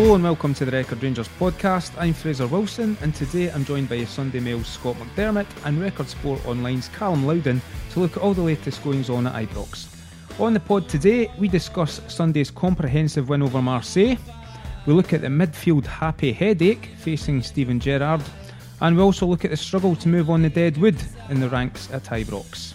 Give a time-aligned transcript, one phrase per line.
[0.00, 1.92] Hello and welcome to the Record Rangers podcast.
[1.98, 6.40] I'm Fraser Wilson and today I'm joined by Sunday Mail's Scott McDermott and Record Sport
[6.46, 9.94] Online's Calum Loudon to look at all the latest goings on at Ibrox.
[10.40, 14.16] On the pod today, we discuss Sunday's comprehensive win over Marseille.
[14.86, 18.22] We look at the midfield happy headache facing Steven Gerrard,
[18.80, 20.96] and we also look at the struggle to move on the dead wood
[21.28, 22.72] in the ranks at Ibrox.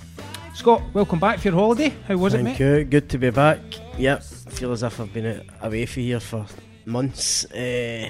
[0.53, 1.91] Scott, welcome back for your holiday.
[2.07, 2.59] How was Thank it, mate?
[2.59, 2.83] you.
[2.85, 3.61] Good to be back.
[3.97, 6.45] Yep, I feel as if I've been away from here for
[6.87, 7.45] months.
[7.51, 8.09] Uh,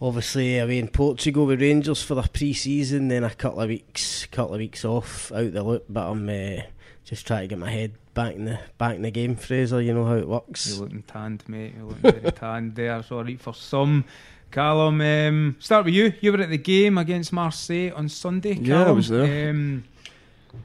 [0.00, 4.54] obviously away in Portugal with Rangers for the pre-season, then a couple of weeks, couple
[4.54, 5.84] of weeks off out the loop.
[5.88, 6.62] But I'm uh,
[7.04, 9.80] just trying to get my head back in the back in the game, Fraser.
[9.80, 10.68] You know how it works.
[10.68, 11.74] You're looking tanned, mate.
[11.76, 13.02] You're looking very tanned there.
[13.02, 14.04] Sorry for some.
[14.50, 16.12] Calum, um, start with you.
[16.20, 18.54] You were at the game against Marseille on Sunday.
[18.54, 19.50] Yeah, I was there.
[19.50, 19.82] Um,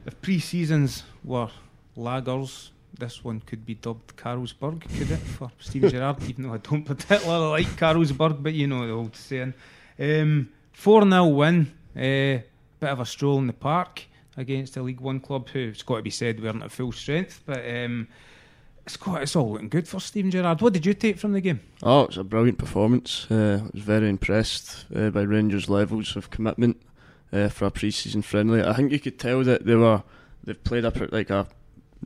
[0.06, 1.48] if pre-seasons were
[1.96, 2.68] lagers,
[2.98, 6.22] this one could be dubbed Carlsberg, could it, for Steven Gerrard?
[6.28, 9.54] Even though I don't particularly like Carlsberg, but you know the old saying.
[9.98, 11.72] Um, 4 0 win.
[11.94, 12.42] Uh,
[12.80, 14.02] bit of a stroll in the park
[14.36, 17.42] against a League One club who, it's got to be said, weren't at full strength.
[17.44, 18.08] But um,
[18.86, 20.60] it's, got, it's all looking good for Steven Gerrard.
[20.62, 21.60] What did you take from the game?
[21.82, 23.26] Oh, it's a brilliant performance.
[23.30, 26.80] Uh, I was very impressed uh, by Rangers' levels of commitment
[27.32, 28.62] uh, for a pre-season friendly.
[28.62, 30.02] I think you could tell that they were
[30.44, 31.46] they've played pr- like a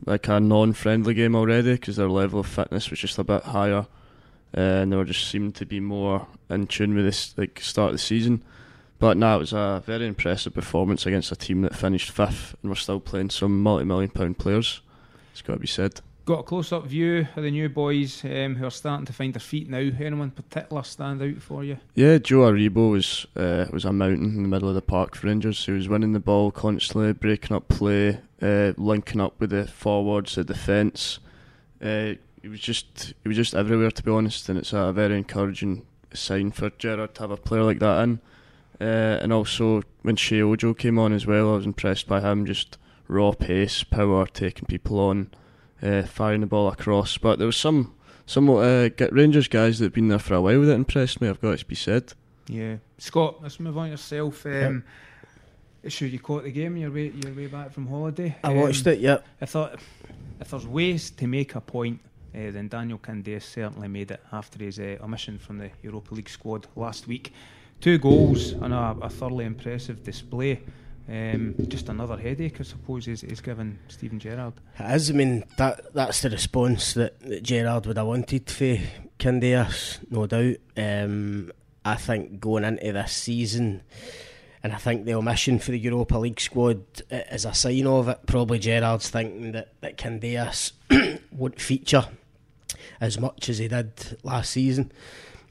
[0.04, 3.86] like a non-friendly game already because their level of fitness was just a bit higher,
[4.56, 7.88] uh, and they were just seemed to be more in tune with this like start
[7.88, 8.42] of the season.
[8.98, 12.70] But now it was a very impressive performance against a team that finished fifth and
[12.70, 14.80] were still playing some multi-million pound players.
[15.32, 16.00] It's got to be said.
[16.26, 19.34] Got a close up view of the new boys um, who are starting to find
[19.34, 19.76] their feet now.
[19.76, 21.76] Anyone in particular stand out for you?
[21.94, 25.26] Yeah, Joe Aribo was uh, was a mountain in the middle of the park for
[25.26, 25.66] Rangers.
[25.66, 30.36] He was winning the ball constantly, breaking up play, uh, linking up with the forwards,
[30.36, 31.18] the defence.
[31.82, 35.18] Uh, he was just he was just everywhere to be honest, and it's a very
[35.18, 38.20] encouraging sign for Gerrard to have a player like that in.
[38.80, 42.46] Uh, and also when Sheyi Ojo came on as well, I was impressed by him.
[42.46, 45.30] Just raw pace, power, taking people on,
[45.84, 47.18] uh, firing the ball across.
[47.18, 47.94] But there was some
[48.26, 51.28] some uh, Rangers guys that have been there for a while that impressed me.
[51.28, 52.12] I've got to be said.
[52.48, 53.42] Yeah, Scott.
[53.42, 54.44] Let's move on yourself.
[54.46, 54.84] Um,
[55.86, 56.78] Sure, you caught the game.
[56.78, 58.34] Your way, your way back from holiday.
[58.42, 59.00] I Um, watched it.
[59.00, 59.26] Yep.
[59.42, 59.78] I thought
[60.40, 62.00] if there's ways to make a point,
[62.34, 66.30] uh, then Daniel Candeias certainly made it after his uh, omission from the Europa League
[66.30, 67.34] squad last week.
[67.82, 70.62] Two goals and a, a thoroughly impressive display.
[71.06, 74.54] Um, just another headache, I suppose, is, is given Steven Gerrard.
[74.78, 75.10] It is.
[75.10, 78.78] I mean, that that's the response that, that Gerrard would have wanted for
[79.18, 80.56] Candeias, no doubt.
[80.76, 81.52] Um,
[81.84, 83.82] I think going into this season,
[84.62, 88.20] and I think the omission for the Europa League squad is a sign of it.
[88.26, 90.72] Probably Gerrard's thinking that, that Candeias
[91.32, 92.08] won't feature
[92.98, 94.90] as much as he did last season.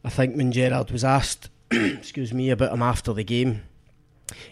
[0.03, 3.62] I think when Gerrard was asked, excuse me, about him after the game,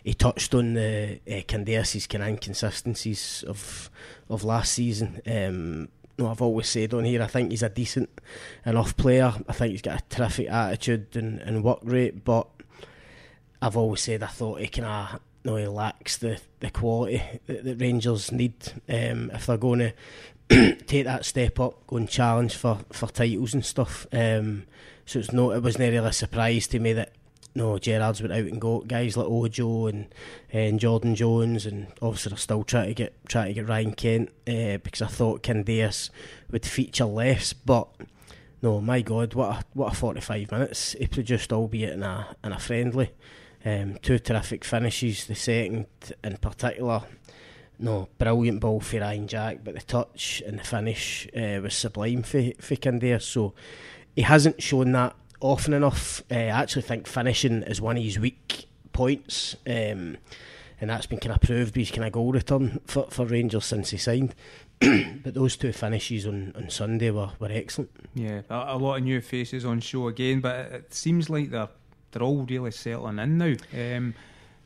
[0.03, 3.89] he touched on the uh, Candeias's kind of inconsistencies of
[4.29, 5.21] of last season.
[5.25, 8.09] Um, no, I've always said on here, I think he's a decent
[8.65, 9.33] enough player.
[9.47, 12.47] I think he's got a terrific attitude and, and work rate, but
[13.61, 17.63] I've always said I thought he kind of no, he lacks the, the quality that,
[17.63, 18.53] that Rangers need
[18.87, 19.79] um, if they're going
[20.49, 24.05] to take that step up, go and challenge for, for titles and stuff.
[24.11, 24.63] Um,
[25.05, 27.13] so it's no, it wasn't really a surprise to me that
[27.53, 30.13] no, Gerrard's went out and got guys like Ojo and
[30.51, 34.29] and Jordan Jones, and obviously they're still trying to get trying to get Ryan Kent
[34.47, 36.09] uh, because I thought Candeias
[36.49, 37.89] would feature less, but
[38.61, 42.35] no, my God, what a what a forty five minutes he produced, albeit in a
[42.43, 43.11] in a friendly.
[43.63, 45.87] Um, two terrific finishes, the second
[46.23, 47.03] in particular.
[47.77, 52.23] No, brilliant ball for Ryan Jack, but the touch and the finish uh, was sublime
[52.23, 53.23] for for Candeias.
[53.23, 53.53] So
[54.15, 56.23] he hasn't shown that often enough.
[56.31, 60.17] Uh, I actually think finishing is one of his weak points, um,
[60.79, 63.65] and that's been kind of proved by his kind of goal return for, for Rangers
[63.65, 64.33] since he signed.
[64.79, 67.91] but those two finishes on, on Sunday were, were excellent.
[68.15, 71.51] Yeah, a, a lot of new faces on show again, but it, it seems like
[71.51, 71.69] they're
[72.11, 73.55] they're all really settling in now.
[73.73, 74.13] Um,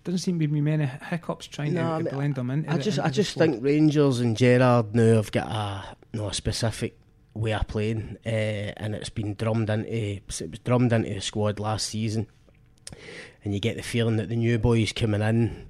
[0.03, 2.67] doesn't seem to be many hiccups trying No, to, I to mean, blend them in.
[2.69, 6.29] I just into I just think Rangers and Gerrard now have got a you know,
[6.29, 6.95] a specific
[7.35, 8.29] way of playing, uh,
[8.77, 12.27] and it's been drummed into it was drummed into the squad last season,
[13.43, 15.67] and you get the feeling that the new boys coming in,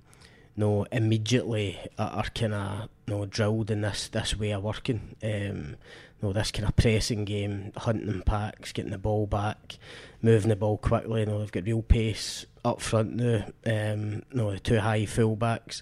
[0.55, 5.15] you know, immediately are, kind of you know, drilled in this this way of working.
[5.23, 5.75] Um,
[6.21, 9.77] you know, this kind of pressing game, hunting packs, getting the ball back,
[10.21, 11.21] moving the ball quickly.
[11.21, 13.45] You know, they've got real pace up front now.
[13.65, 15.81] Um, you know, the two high fullbacks.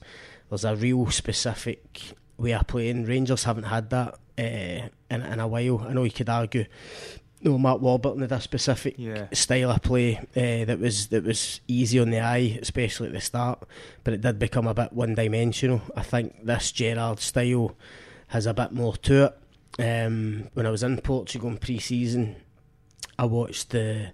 [0.50, 3.06] There's a real specific way of playing.
[3.06, 5.80] Rangers haven't had that uh, in, in a while.
[5.80, 6.66] I know you could argue,
[7.42, 9.28] no, Mark Warburton had a specific Yeah.
[9.34, 13.22] style of play uh, that was that was easy on the eye, especially at the
[13.22, 13.68] start.
[14.04, 15.82] But it did become a bit one dimensional.
[15.96, 17.76] I think this Gerrard style
[18.28, 19.38] has a bit more to it.
[19.80, 22.36] Um, when I was in Portugal in pre-season,
[23.20, 24.12] I watched the.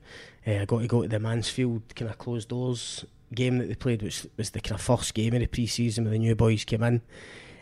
[0.48, 3.06] Uh, I got to go to the Mansfield kind of closed doors
[3.36, 6.14] game that they played, which was the kind of first game of the pre-season when
[6.14, 7.02] the new boys came in.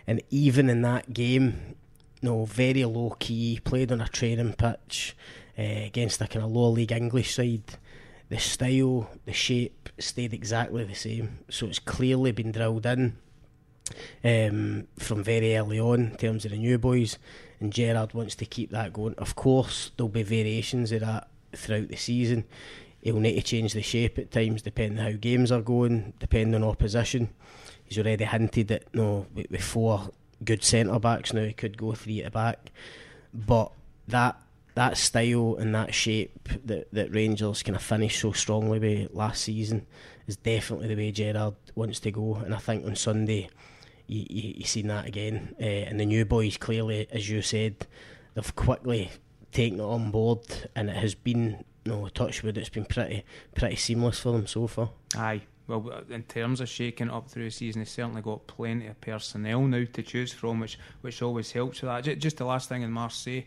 [0.06, 1.76] And even in that game,
[2.22, 5.16] no, very low key, played on a training pitch
[5.58, 7.78] uh, against a kind of lower league English side.
[8.30, 11.40] The style, the shape stayed exactly the same.
[11.50, 13.18] So it's clearly been drilled in
[14.24, 17.18] um, from very early on in terms of the new boys.
[17.60, 19.16] And Gerrard wants to keep that going.
[19.18, 22.44] Of course, there'll be variations of that throughout the season.
[23.02, 26.70] He'll need to change the shape at times, depending how games are going, depending on
[26.70, 27.30] opposition.
[27.86, 30.10] He's already hinted that no, with, four
[30.44, 32.72] good centre backs now, he could go three at back.
[33.34, 33.72] But
[34.08, 34.40] that
[34.76, 39.44] that style and that shape that, that Rangers kind of finished so strongly with last
[39.44, 39.88] season
[40.28, 42.36] is definitely the way Gerrard wants to go.
[42.36, 43.50] And I think on Sunday,
[44.06, 45.56] you, you, you seen that again.
[45.60, 47.88] Uh, and the new boys, clearly, as you said,
[48.36, 49.10] they've quickly
[49.52, 50.42] taken it on board,
[50.76, 53.24] and it has been, no touch wood, it's been pretty
[53.56, 54.92] pretty seamless for them so far.
[55.16, 55.42] Aye.
[55.68, 59.00] Well, in terms of shaking it up through the season, they've certainly got plenty of
[59.02, 62.04] personnel now to choose from, which which always helps with that.
[62.06, 63.42] Ju- Just the last thing in Marseille,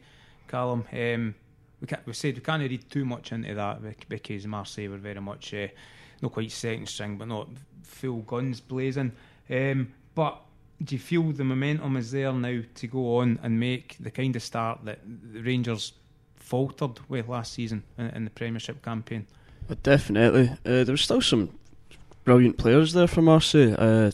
[0.46, 1.34] Calum, um,
[1.80, 5.20] we can't, we said we can't read too much into that because Marseille were very
[5.20, 5.68] much uh,
[6.20, 7.48] not quite second string, but not
[7.82, 9.12] full guns blazing.
[9.48, 10.42] Um, but
[10.84, 14.36] do you feel the momentum is there now to go on and make the kind
[14.36, 14.98] of start that
[15.32, 15.92] the Rangers
[16.36, 19.26] faltered with last season in, in the Premiership campaign?
[19.82, 21.50] Definitely, uh, there was still some
[22.24, 23.74] brilliant players there for Marseille.
[23.78, 24.10] Uh,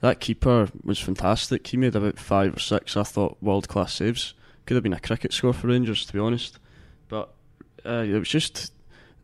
[0.00, 1.66] that keeper was fantastic.
[1.66, 4.34] He made about five or six, I thought, world class saves.
[4.66, 6.58] Could have been a cricket score for Rangers, to be honest.
[7.08, 7.32] But
[7.84, 8.72] uh, it was just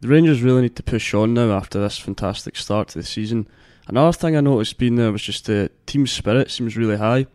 [0.01, 3.49] the Rangers really need to push on now after this fantastic start to the season.
[3.87, 7.27] Another thing I noticed being there was just the team spirit seems really high,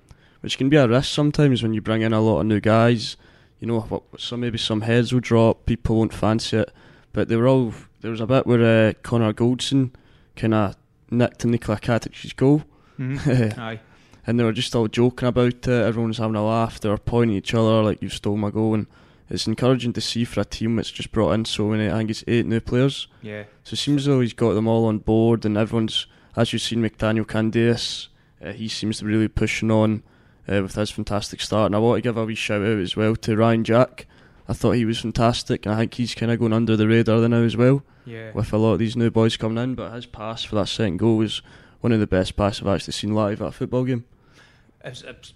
[0.41, 3.17] which can be a risk sometimes when you bring in a lot of new guys.
[3.59, 6.71] You know, some maybe some heads will drop, people won't fancy it.
[7.11, 7.73] But they were all.
[8.01, 9.91] There was a bit where uh, Connor Goldson
[10.37, 10.75] kind of
[11.11, 12.63] nicked Nikola Katic's goal,
[12.99, 13.57] Mhm.
[13.59, 13.79] Aye.
[14.25, 15.67] and they were just all joking about it.
[15.67, 16.79] Everyone was having a laugh.
[16.79, 18.87] They were pointing at each other like "You stole my goal," and
[19.29, 21.89] it's encouraging to see for a team that's just brought in so many.
[21.89, 23.07] I think it's eight new players.
[23.21, 23.43] Yeah.
[23.63, 26.61] So it seems as though he's got them all on board, and everyone's, as you've
[26.61, 28.07] seen, McDaniel Candeias,
[28.43, 30.03] uh, he seems to be really pushing on
[30.47, 31.65] uh, with his fantastic start.
[31.67, 34.07] And I want to give a wee shout out as well to Ryan Jack.
[34.49, 37.27] I thought he was fantastic, and I think he's kind of going under the radar
[37.27, 38.31] now as well Yeah.
[38.33, 39.75] with a lot of these new boys coming in.
[39.75, 41.41] But his pass for that second goal was
[41.81, 44.05] one of the best passes I've actually seen live at a football game.
[44.83, 45.33] It's, it's,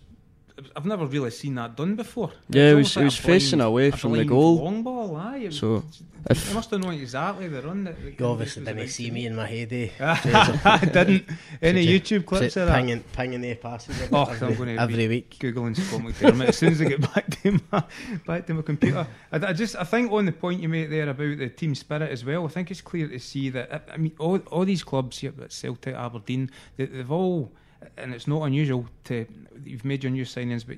[0.76, 2.32] I've never really seen that done before.
[2.50, 4.64] Yeah, it It's almost was- it was blind- facing away from the goal.
[4.64, 5.38] Long ball, aye.
[5.38, 5.84] It, So,
[6.28, 7.84] they must have known exactly the run.
[7.86, 9.92] That, that You obviously was didn't see to me in my heyday.
[10.00, 11.26] I didn't.
[11.62, 12.76] Any YouTube clips of that?
[12.78, 15.38] Pinging, pinging the passes Oh, I'm every, gonna every be- week.
[15.40, 17.84] Googling Scott McDermott as soon as I get back to my
[18.28, 19.08] back to my computer.
[19.32, 22.12] I, I just I think on the point you made there about the team spirit
[22.12, 22.46] as well.
[22.46, 25.34] I think it's clear to see that I, I mean all, all these clubs here,
[25.42, 27.52] at Celtic, Aberdeen, they, they've all,
[27.98, 29.26] and it's not unusual to
[29.64, 30.78] you've made your new signings, but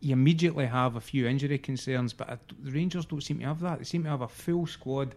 [0.00, 2.12] you immediately have a few injury concerns.
[2.12, 3.78] But I, the Rangers don't seem to have that.
[3.78, 5.14] They seem to have a full squad,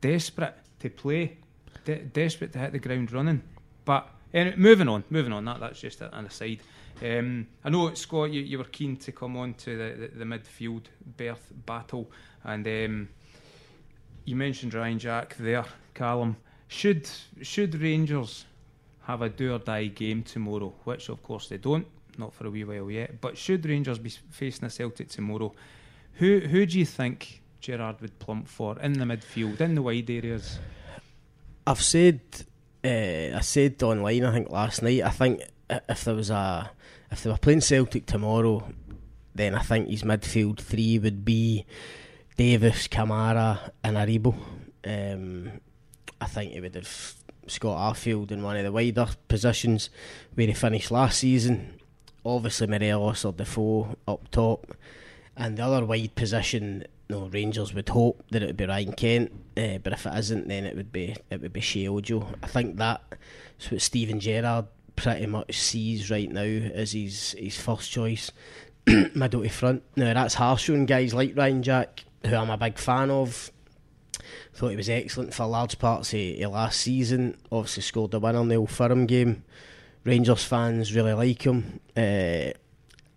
[0.00, 1.36] desperate to play,
[1.84, 3.42] de- desperate to hit the ground running.
[3.84, 5.44] But anyway, moving on, moving on.
[5.44, 6.60] That that's just an aside.
[7.02, 10.24] Um, I know Scott, you, you were keen to come on to the, the, the
[10.24, 10.84] midfield
[11.16, 12.10] berth battle,
[12.44, 13.08] and um,
[14.24, 16.36] you mentioned Ryan Jack there, Calum.
[16.68, 17.08] Should
[17.42, 18.44] should Rangers
[19.10, 21.86] have a do or die game tomorrow, which of course they don't,
[22.18, 23.20] not for a wee while yet.
[23.20, 25.52] But should Rangers be facing a Celtic tomorrow,
[26.14, 30.10] who who do you think Gerrard would plump for in the midfield, in the wide
[30.10, 30.58] areas?
[31.66, 32.20] I've said,
[32.84, 35.42] uh, I said online, I think last night, I think
[35.88, 36.70] if there was a,
[37.10, 38.66] if they were playing Celtic tomorrow,
[39.34, 41.66] then I think his midfield three would be
[42.36, 44.34] Davis, Kamara, and Aribo.
[44.84, 45.60] Um,
[46.20, 47.14] I think he would have
[47.46, 49.90] Scott Arfield in one of the wider positions
[50.34, 51.80] where he finished last season.
[52.24, 54.76] Obviously, Morelos or Defoe up top,
[55.36, 56.84] and the other wide position.
[57.08, 60.46] No, Rangers would hope that it would be Ryan Kent, uh, but if it isn't,
[60.46, 62.34] then it would be it would be Sheyi Ojo.
[62.42, 67.90] I think that's what Steven Gerrard pretty much sees right now as his his first
[67.90, 68.30] choice
[68.86, 69.82] middle to front.
[69.96, 73.50] Now that's harsh on guys like Ryan Jack, who I'm a big fan of.
[74.60, 77.34] Thought he was excellent for large parts of, of last season.
[77.50, 79.42] Obviously scored the winner in the Old Firm game.
[80.04, 81.80] Rangers fans really like him.
[81.96, 82.52] Uh,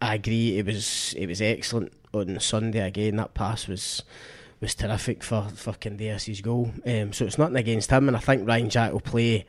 [0.01, 0.57] I agree.
[0.57, 3.17] It was it was excellent on Sunday again.
[3.17, 4.03] That pass was
[4.61, 6.71] was terrific for for Candeias' goal.
[6.85, 9.45] Um, so it's nothing against him, and I think Ryan Jack will play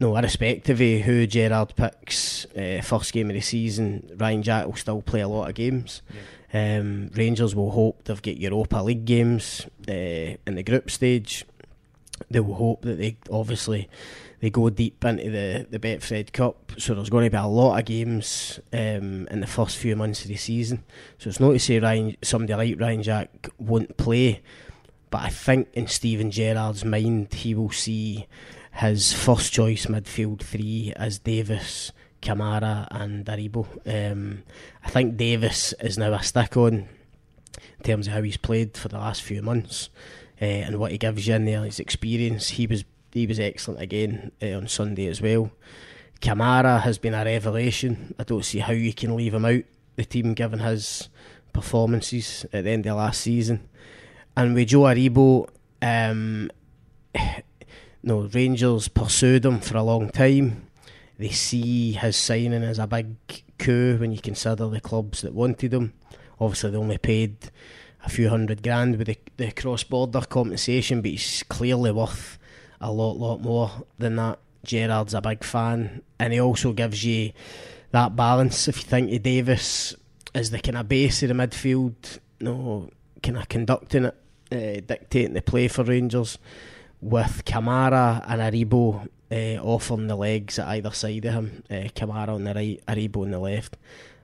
[0.00, 4.76] no, irrespective of who Gerrard picks, uh, first game of the season, Ryan Jack will
[4.76, 6.00] still play a lot of games.
[6.08, 6.20] Yeah.
[6.52, 11.44] Um, Rangers will hope they've got Europa League games uh, in the group stage.
[12.30, 13.88] They will hope that they obviously
[14.40, 17.78] they go deep into the the Betfred Cup, so there's going to be a lot
[17.78, 20.84] of games um, in the first few months of the season.
[21.18, 24.42] So it's not to say Ryan, somebody like Ryan Jack won't play,
[25.10, 28.26] but I think in Steven Gerrard's mind he will see
[28.72, 33.66] his first choice midfield three as Davis, Kamara, and Aribo.
[33.86, 34.42] Um,
[34.84, 36.88] I think Davis is now a stick on
[37.78, 39.90] in terms of how he's played for the last few months
[40.40, 42.50] uh, and what he gives you in there, his experience.
[42.50, 45.50] He was he was excellent again uh, on Sunday as well.
[46.20, 48.14] Kamara has been a revelation.
[48.18, 49.62] I don't see how you can leave him out
[49.96, 51.08] the team given his
[51.52, 53.68] performances at the end of last season.
[54.36, 55.48] And with Joe Aribo,
[55.82, 56.50] um,
[58.02, 60.67] no, Rangers pursued him for a long time.
[61.18, 63.16] They see his signing as a big
[63.58, 65.92] coup when you consider the clubs that wanted him.
[66.40, 67.50] Obviously, they only paid
[68.04, 72.38] a few hundred grand with the, the cross border compensation, but he's clearly worth
[72.80, 74.38] a lot, lot more than that.
[74.64, 77.32] Gerrard's a big fan, and he also gives you
[77.90, 78.68] that balance.
[78.68, 79.94] If you think of Davis
[80.34, 82.90] as the kind of base of the midfield, you no know,
[83.22, 84.14] kind of conducting it,
[84.52, 86.38] uh, dictating the play for Rangers
[87.00, 91.62] with Kamara and Aribo uh, off on the legs at either side of him.
[91.70, 93.76] Uh, Kamara on the right, Aribo on the left.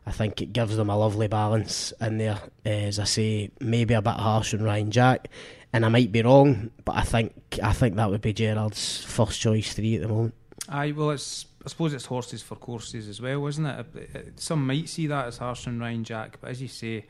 [0.07, 2.41] I think it gives them a lovely balance in there.
[2.65, 5.29] Uh, as I say, maybe a bit harsh on Ryan Jack,
[5.73, 7.33] and I might be wrong, but I think
[7.63, 10.35] I think that would be Gerrard's first choice three at the moment.
[10.69, 14.39] Aye, well, it's I suppose it's horses for courses as well, isn't it?
[14.41, 17.07] Some might see that as harsh on Ryan Jack, but as you say,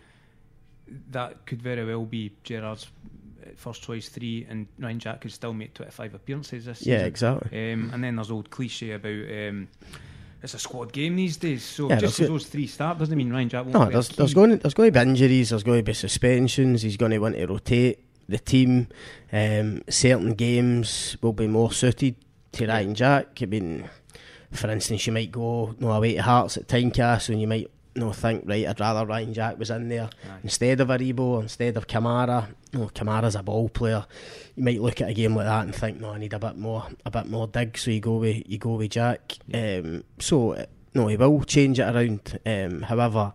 [1.11, 2.87] that could very well be Gerrard's
[3.57, 6.97] first choice three, and Ryan Jack could still make 25 appearances this year.
[6.97, 7.09] yeah, season.
[7.09, 7.73] exactly.
[7.73, 9.69] Um, and then there's old cliche about um,
[10.45, 11.65] it's a squad game these days.
[11.65, 14.51] So yeah, just those three start doesn't mean Ryan Jack won't No, there's, there's, going
[14.51, 17.37] to, there's going to be injuries, there's going to be suspensions, he's going to want
[17.37, 18.89] to rotate the team.
[19.33, 22.17] Um, certain games will be more suited
[22.53, 23.39] to Ryan Jack.
[23.43, 23.89] I mean,
[24.53, 28.13] for instance, you might go no away to Hearts at Tynecastle and you might no
[28.13, 28.67] think right.
[28.67, 30.39] I'd rather Ryan Jack was in there Aye.
[30.43, 32.49] instead of Aribo, instead of Kamara.
[32.73, 34.05] No, Kamara's a ball player.
[34.57, 36.57] You might look at a game like that and think, no, I need a bit
[36.57, 37.79] more, a bit more dig.
[37.79, 39.35] So you go with you go with Jack.
[39.47, 39.81] Yeah.
[39.85, 42.39] Um, so no, he will change it around.
[42.45, 43.33] Um, however,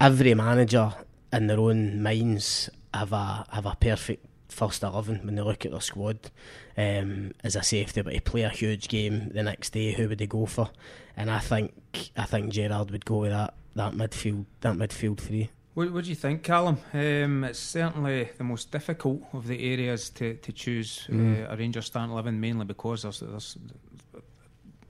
[0.00, 0.92] every manager
[1.32, 5.70] in their own minds have a have a perfect first eleven when they look at
[5.70, 6.30] their squad.
[6.76, 9.92] Um, as I say, if they were to play a huge game the next day,
[9.92, 10.70] who would they go for?
[11.16, 11.72] And I think
[12.16, 15.50] I think Gerrard would go with that that midfield that midfield three.
[15.74, 16.78] What, what do you think, Calum?
[16.92, 21.44] Um, it's certainly the most difficult of the areas to, to choose mm.
[21.44, 23.56] uh, a Rangers starting eleven, mainly because there's, there's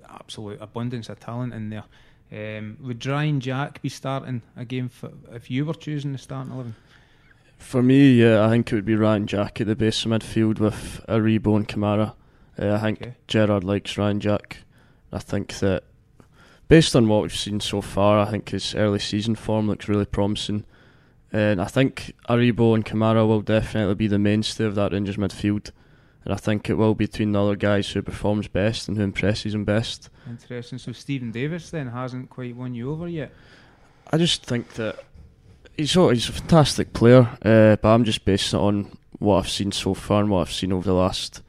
[0.08, 1.84] absolute abundance of talent in there.
[2.32, 6.52] Um, would Ryan Jack be starting a game for, if you were choosing the starting
[6.52, 6.74] eleven?
[7.58, 10.58] For me, yeah, I think it would be Ryan Jack at the base of midfield
[10.58, 12.14] with Aribo and Kamara.
[12.58, 13.14] Uh, I think okay.
[13.28, 14.58] Gerrard likes Ryan Jack.
[15.12, 15.84] I think that
[16.70, 20.06] based on what we've seen so far, I think his early season form looks really
[20.06, 20.64] promising.
[21.32, 25.72] And I think Aribo and Kamara will definitely be the mainstay of that Rangers midfield.
[26.24, 29.02] And I think it will be between the other guys who performs best and who
[29.02, 30.10] impresses him best.
[30.28, 30.78] Interesting.
[30.78, 33.32] So Steven Davis then hasn't quite won you over yet.
[34.12, 35.02] I just think that
[35.76, 39.50] he's a, he's a fantastic player, uh, but I'm just basing it on what I've
[39.50, 41.42] seen so far and what I've seen over the last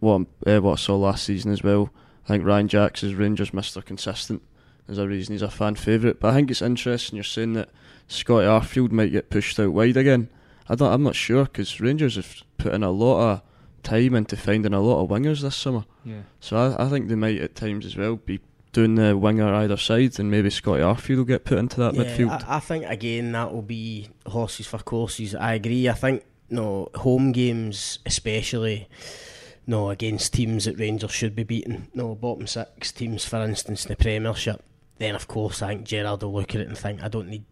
[0.00, 1.90] what uh, what I saw last season as well.
[2.24, 3.84] I think Ryan Jacks is Rangers Mr.
[3.84, 4.42] Consistent.
[4.86, 6.20] There's a reason he's a fan favourite.
[6.20, 7.70] But I think it's interesting you're saying that
[8.08, 10.28] Scotty Arfield might get pushed out wide again.
[10.68, 13.42] I don't, I'm not sure because Rangers have put in a lot of
[13.82, 15.84] time into finding a lot of wingers this summer.
[16.04, 16.22] Yeah.
[16.40, 18.40] So I, I think they might at times as well be
[18.72, 22.04] doing the winger either side, and maybe Scotty Arfield will get put into that yeah,
[22.04, 22.44] midfield.
[22.48, 25.34] I, I think again that will be horses for courses.
[25.34, 25.88] I agree.
[25.88, 28.88] I think you no home games, especially
[29.66, 31.88] no against teams that Rangers should be beating.
[31.94, 34.62] No bottom six teams, for instance, in the Premiership.
[34.98, 37.44] Then of course I think Gerrard will look at it and think I don't need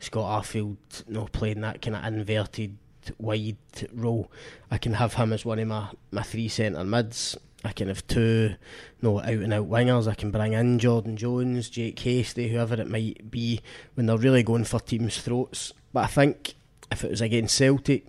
[0.00, 0.76] Scott Arfield
[1.08, 2.76] no playing that kind of inverted
[3.18, 3.56] wide
[3.92, 4.30] role.
[4.70, 7.36] I can have him as one of my, my three centre mids.
[7.64, 8.54] I can have two
[9.02, 10.08] no out and out wingers.
[10.08, 13.60] I can bring in Jordan Jones, Jake Hastie, whoever it might be
[13.94, 15.72] when they're really going for teams' throats.
[15.92, 16.54] But I think
[16.90, 18.06] if it was against Celtic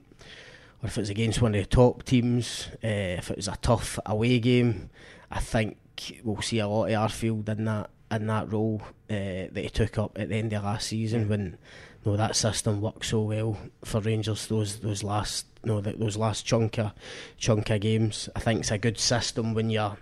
[0.81, 3.57] or if it was against one of the top teams, uh, if it was a
[3.61, 4.89] tough away game,
[5.29, 5.77] I think
[6.23, 9.97] we'll see a lot of Arfield in that in that role uh, that he took
[9.97, 11.57] up at the end of last season when
[12.05, 16.79] no, that system worked so well for Rangers those those last no those last chunk
[16.79, 16.91] of
[17.37, 18.27] chunk of games.
[18.35, 19.97] I think it's a good system when you're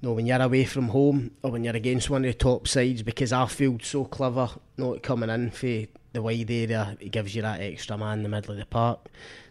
[0.00, 3.02] no when you're away from home or when you're against one of the top sides
[3.02, 5.66] because Arfield's so clever not coming in for
[6.12, 6.96] the wide area.
[6.98, 9.08] He gives you that extra man in the middle of the park.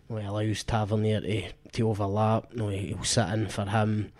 [0.09, 2.53] No, he allows Tavernier to, to overlap.
[2.53, 4.13] No, he'll sit in for him.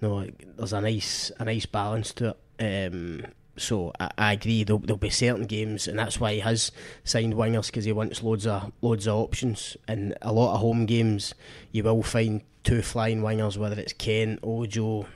[0.00, 2.92] No, there's a nice a nice balance to it.
[2.92, 3.24] Um,
[3.56, 4.64] so I, I agree.
[4.64, 6.72] There'll, there'll, be certain games, and that's why he has
[7.04, 9.76] signed wingers because he wants loads of loads of options.
[9.88, 11.34] And a lot of home games,
[11.70, 15.06] you will find two flying wingers, whether it's Ken, Ojo,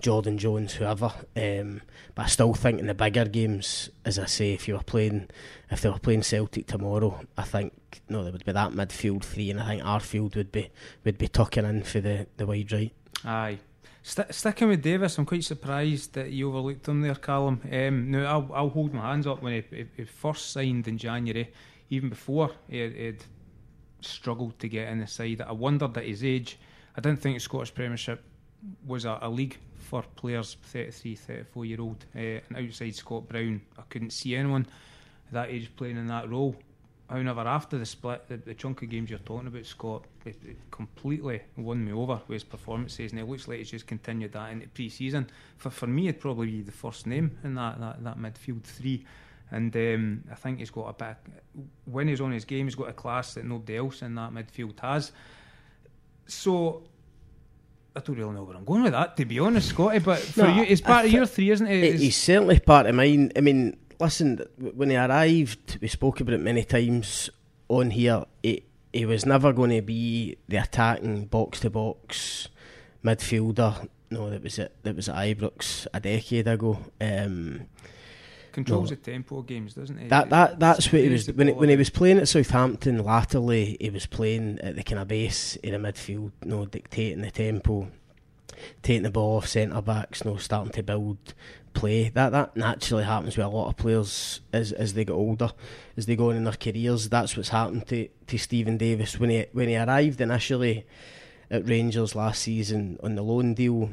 [0.00, 1.12] Jordan Jones, whoever.
[1.36, 1.82] Um,
[2.14, 5.28] but I still think in the bigger games, as I say, if you were playing,
[5.70, 9.50] if they were playing Celtic tomorrow, I think no, there would be that midfield three,
[9.50, 10.70] and I think Arfield would be
[11.04, 12.92] would be tucking in for the the wide right.
[13.24, 13.58] Aye,
[14.08, 17.60] St- sticking with Davis, I'm quite surprised that you overlooked him there, Calum.
[17.70, 20.96] Um, now, I'll, I'll hold my hands up when he, he, he first signed in
[20.96, 21.52] January,
[21.90, 23.24] even before he had,
[24.00, 25.42] struggled to get in the side.
[25.42, 26.58] I wondered at his age,
[26.96, 28.24] I didn't think the Scottish Premiership
[28.86, 32.04] was a, a league for players 33, 34 year old.
[32.14, 34.66] Uh, and outside Scott Brown, I couldn't see anyone
[35.32, 36.56] that age playing in that role.
[37.08, 40.56] However, after the split, the, the chunk of games you're talking about, Scott, it, it
[40.70, 44.52] completely won me over with his performances, and it looks like he's just continued that
[44.52, 45.30] into pre-season.
[45.56, 49.06] For for me, it'd probably be the first name in that that, that midfield three,
[49.50, 51.24] and um, I think he's got a back.
[51.86, 54.78] When he's on his game, he's got a class that nobody else in that midfield
[54.80, 55.12] has.
[56.26, 56.82] So.
[57.98, 59.98] I don't really know where I'm going with that, to be honest, Scotty.
[59.98, 61.82] But for no, you, it's part of your three, isn't it?
[61.82, 63.32] It's, he's certainly part of mine.
[63.36, 67.28] I mean, listen, when he arrived, we spoke about it many times
[67.68, 68.24] on here.
[68.42, 72.48] He, he was never going to be the attacking box to box
[73.04, 73.88] midfielder.
[74.10, 74.76] No, that was it.
[74.84, 76.78] That was at Ibrox a decade ago.
[77.00, 77.66] Um,
[78.64, 80.08] Controls no, the tempo of games, doesn't he?
[80.08, 83.04] That that that's what he was when when he was playing at Southampton.
[83.04, 86.32] Latterly, he was playing at the kind of base in the midfield.
[86.42, 87.88] You no, know, dictating the tempo,
[88.82, 90.24] taking the ball off centre backs.
[90.24, 91.34] You no, know, starting to build
[91.72, 92.08] play.
[92.08, 95.52] That that naturally happens with a lot of players as as they get older,
[95.96, 97.08] as they go on in their careers.
[97.08, 100.84] That's what's happened to, to Steven Davis when he when he arrived initially
[101.48, 103.90] at Rangers last season on the loan deal.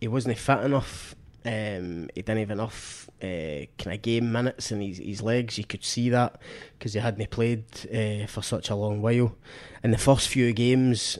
[0.00, 1.14] He wasn't fit enough.
[1.44, 5.58] Um, he didn't have enough uh, kind of game minutes in his, his legs.
[5.58, 6.40] You could see that
[6.78, 9.36] because he hadn't played uh, for such a long while.
[9.82, 11.18] In the first few games,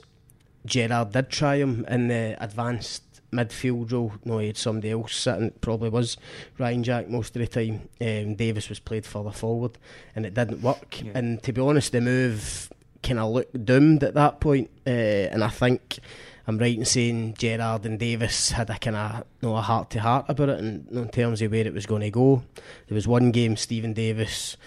[0.65, 4.13] Gerrard did try him in the advanced midfield role.
[4.25, 5.51] No, he had somebody else sitting.
[5.61, 6.17] Probably was
[6.57, 7.89] Ryan Jack most of the time.
[7.99, 9.77] Um, Davis was played further forward,
[10.15, 11.01] and it didn't work.
[11.01, 11.11] Yeah.
[11.15, 14.69] And to be honest, the move kind of looked doomed at that point.
[14.85, 15.99] Uh, and I think
[16.51, 20.01] I'm right in saying Gerrard and Davis had a kind of know, a heart to
[20.01, 22.43] heart about it, and you in terms of where it was going to go.
[22.87, 24.57] There was one game Steven Davis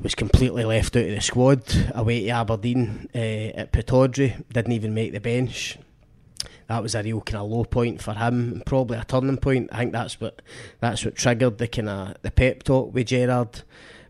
[0.00, 4.44] was completely left out of the squad away to Aberdeen uh, at Pittodrie.
[4.52, 5.76] Didn't even make the bench
[6.68, 9.70] that was a real kind of low point for him, and probably a turning point.
[9.72, 10.40] I think that's what
[10.78, 13.62] that's what triggered the kind of the pep talk with Gerrard.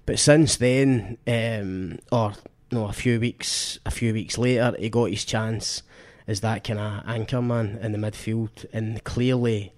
[0.05, 2.35] But since then, um, or
[2.71, 5.83] no, a few weeks a few weeks later, he got his chance
[6.29, 9.73] as that kind of anchor man in the midfield, and clearly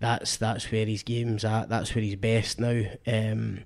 [0.00, 1.68] that's that's where his game's at.
[1.68, 2.82] That's where he's best now.
[3.06, 3.60] Um,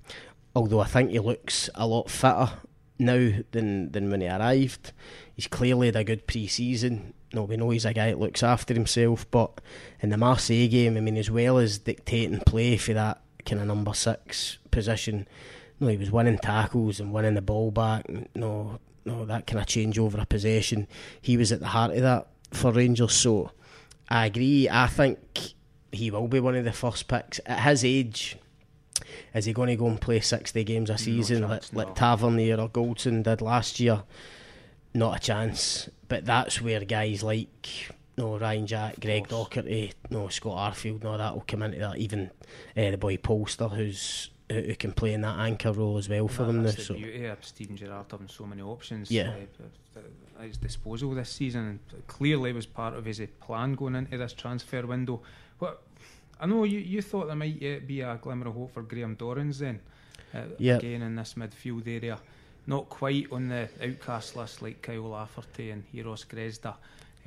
[0.55, 2.51] although I think he looks a lot fitter
[2.99, 4.91] now than than when he arrived.
[5.33, 8.73] He's clearly had a good pre-season no, we know he's a guy that looks after
[8.73, 9.59] himself, but
[9.99, 13.67] in the Marseille game, I mean, as well as dictating play for that kind of
[13.67, 15.27] number six position,
[15.79, 18.05] no, he was winning tackles and winning the ball back.
[18.33, 20.87] No, no, that kind of change over a possession.
[21.21, 23.13] He was at the heart of that for Rangers.
[23.13, 23.51] So
[24.09, 24.67] I agree.
[24.69, 25.19] I think
[25.91, 28.37] he will be one of the first picks at his age.
[29.33, 31.89] Is he going to go and play sixty games a season no chance, like, no.
[31.89, 34.03] like Tavernier or Goldson did last year?
[34.93, 40.73] Not a chance but that's where guys like no Ryan Jack, Greg Docherty, no Scott
[40.73, 41.97] Arfield, no that will come into that.
[41.97, 42.31] Even
[42.77, 46.43] uh, the boy Polster, who's who, can play in that anchor role as well for
[46.43, 46.57] them.
[46.63, 49.33] Now, the so beauty of Steven Gerrard having so many options Yeah.
[49.95, 49.99] uh,
[50.39, 51.79] at his disposal this season.
[52.07, 55.21] Clearly was part of his plan going into this transfer window.
[55.59, 55.81] But
[56.39, 59.15] I know you, you thought there might yet be a glimmer of hope for Graham
[59.15, 59.79] Dorrans then.
[60.33, 60.77] Uh, Yeah.
[60.77, 62.19] Again in this midfield area.
[62.67, 66.75] Not quite on the outcast list like Kyle Lafferty and Eros Grezda.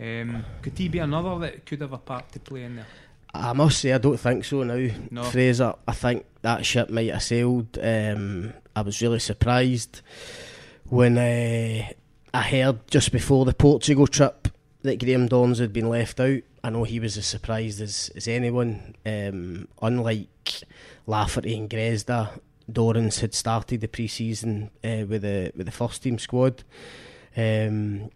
[0.00, 2.86] Um, could he be another that could have a part to play in there?
[3.34, 4.90] I must say I don't think so now.
[5.10, 5.22] No.
[5.24, 7.78] Fraser, I think that ship might have sailed.
[7.80, 10.00] Um, I was really surprised
[10.86, 11.88] when uh,
[12.32, 14.48] I heard just before the Portugal trip
[14.82, 16.40] that Graham Dorrans had been left out.
[16.64, 18.94] I know he was as surprised as, as anyone.
[19.04, 20.62] Um, unlike
[21.06, 26.18] Lafferty and Grezda, Dorrans had started the pre-season uh, with the with the first team
[26.18, 26.64] squad.
[27.36, 28.10] Um,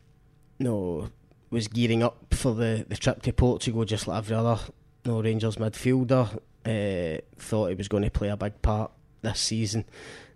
[0.58, 1.10] no,
[1.50, 4.58] was gearing up for the, the trip to Portugal just like every other
[5.04, 6.38] no Rangers midfielder.
[6.64, 9.84] Uh, thought he was going to play a big part this season.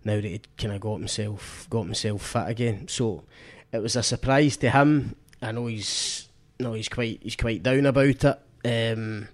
[0.03, 3.23] Now that he'd kind of got himself got himself fit again, so
[3.71, 5.15] it was a surprise to him.
[5.41, 6.27] I know he's
[6.59, 9.27] no he's quite he's quite down about it, um,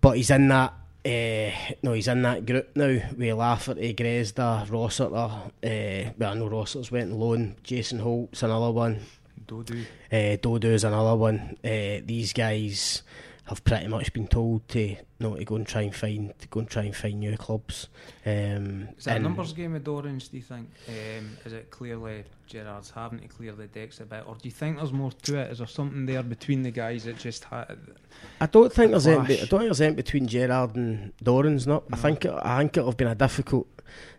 [0.00, 0.74] but he's in that.
[1.04, 1.50] Uh,
[1.82, 5.16] no, he's in that group now with Lafferty, Grezda, Rossiter.
[5.16, 7.56] Uh, well, I know Rossiter's went on loan.
[7.64, 9.00] Jason Holt's another one.
[9.44, 9.84] Dodoo.
[10.12, 11.56] Uh, Dodoo's another one.
[11.64, 13.02] Uh, these guys
[13.52, 16.60] have pretty much been told to no to go and try and find to go
[16.60, 17.88] and try and find new clubs.
[18.26, 20.68] Um, Is that a numbers game with Dorrans, do you think?
[20.88, 24.24] Um, is it clearly Gerrard's having to clear the decks a bit?
[24.26, 25.50] Or do you think there's more to it?
[25.50, 27.78] Is there something there between the guys that just had.
[28.40, 31.66] I don't think there's any, I don't think there's any between Gerrard and Dorrans.
[31.66, 31.84] Not.
[31.92, 32.02] I No.
[32.02, 33.68] think it, I think it'll have been a difficult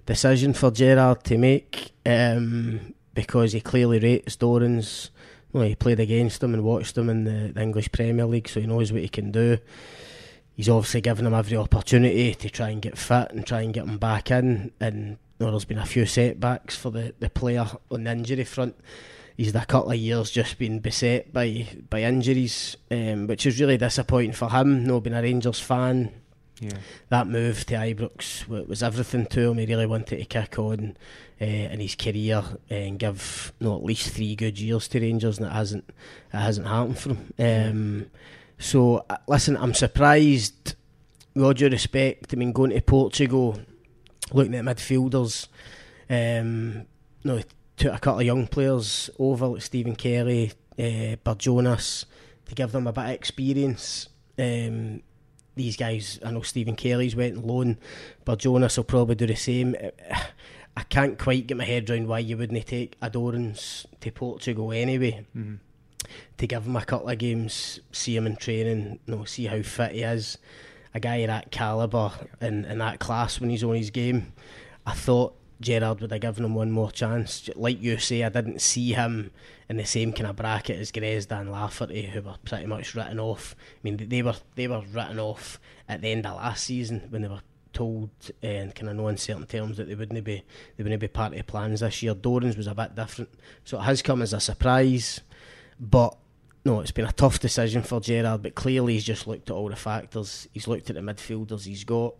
[0.05, 5.09] decision for Gerrard to make um, because he clearly rates Dorrans.
[5.53, 8.59] Well, he played against him and watched him in the, the English Premier League, so
[8.59, 9.59] he knows what he can do.
[10.55, 13.85] He's obviously given him every opportunity to try and get fit and try and get
[13.85, 14.71] him back in.
[14.79, 18.43] And you know, there's been a few setbacks for the, the player on the injury
[18.43, 18.75] front.
[19.37, 23.77] He's a couple of years just been beset by by injuries, um, which is really
[23.77, 24.85] disappointing for him.
[24.85, 26.11] No, being a Rangers fan,
[26.59, 26.77] Yeah.
[27.09, 29.57] that move to Ibrox was everything to him.
[29.57, 30.95] He really wanted to kick on
[31.41, 35.39] uh, in his career uh, and give no at least three good years to Rangers,
[35.39, 35.89] and it hasn't
[36.33, 37.33] it hasn't happened for him.
[37.39, 38.05] Um,
[38.59, 40.75] so uh, listen, I'm surprised.
[41.35, 43.59] With all due respect, I mean going to Portugal,
[44.31, 45.47] looking at midfielders,
[46.07, 46.85] um,
[47.23, 47.41] no,
[47.75, 52.05] took a couple of young players over like Stephen Kelly, uh, Jonas,
[52.45, 54.09] to give them a bit of experience.
[54.37, 55.01] Um,
[55.55, 57.77] these guys, I know Stephen Kelly's went loan,
[58.25, 59.75] but Jonas will probably do the same.
[60.75, 65.25] I can't quite get my head around why you wouldn't take Adorans to Portugal anyway.
[65.35, 65.59] Mhm.
[66.37, 69.61] To give him a couple of games, see him in training, you know, see how
[69.61, 70.37] fit he is.
[70.95, 72.11] A guy of that calibre
[72.41, 74.33] and, and that class when he's on his game.
[74.85, 77.49] I thought Gerrard would have given him one more chance.
[77.55, 79.31] Like you say, I didn't see him
[79.69, 83.19] in the same kind of bracket as Grezda and Lafferty, who were pretty much written
[83.19, 83.55] off.
[83.59, 87.21] I mean, they were they were written off at the end of last season when
[87.21, 88.09] they were told
[88.43, 90.43] uh, in kind of no uncertain terms that they wouldn't be
[90.77, 92.13] they wouldn't be part of the plans this year.
[92.13, 93.31] Dorrans was a bit different,
[93.63, 95.21] so it has come as a surprise.
[95.79, 96.15] But
[96.65, 98.43] no, it's been a tough decision for Gerrard.
[98.43, 100.47] But clearly, he's just looked at all the factors.
[100.53, 102.15] He's looked at the midfielders he's got.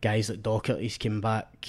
[0.00, 1.66] Guys like Docherty's came back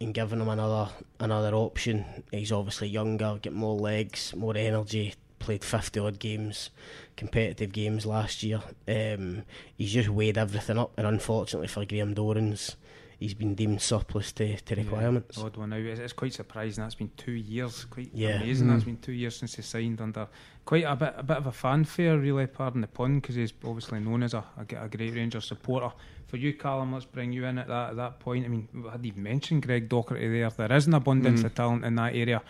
[0.00, 2.24] and giving him another another option.
[2.30, 5.14] He's obviously younger, get more legs, more energy.
[5.38, 6.70] Played fifty odd games,
[7.14, 8.62] competitive games last year.
[8.88, 9.42] Um,
[9.76, 12.74] he's just weighed everything up, and unfortunately for Graham Dorrans,
[13.18, 15.38] he's been deemed surplus to, to requirements.
[15.38, 15.80] Yeah, odd one out.
[15.80, 16.82] It's, it's quite surprising.
[16.82, 17.84] That's been two years.
[17.86, 18.42] Quite Yeah.
[18.42, 18.66] amazing.
[18.66, 18.70] Mm.
[18.72, 20.28] That's been two years since he signed under
[20.64, 22.46] quite a bit, a bit of a fanfare, really.
[22.46, 25.90] Pardon the pun, because he's obviously known as a a great Rangers supporter.
[26.26, 28.44] For you, Calum, let's bring you in at that at that point.
[28.44, 30.50] I mean, I hadn't even mentioned Greg Docherty there.
[30.68, 31.44] There is an abundance Mm.
[31.44, 32.42] of talent in that area.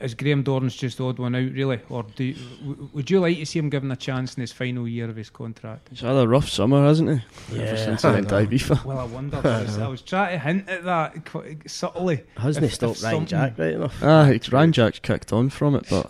[0.00, 2.34] Is Graham Dorrans just the odd one out, really, or do you,
[2.66, 5.16] w- would you like to see him given a chance in his final year of
[5.16, 5.88] his contract?
[5.90, 7.56] He's had a rough summer, hasn't he?
[7.56, 8.34] Yeah, Ever since he went to.
[8.46, 8.82] Ibiza.
[8.84, 9.44] Well, I wondered.
[9.44, 12.22] I was, I was trying to hint at that quite subtly.
[12.38, 14.02] Hasn't If- he stopped if Ryan something- Jack right enough?
[14.02, 16.06] Ah, it's Ryan Jack's kicked on from it, but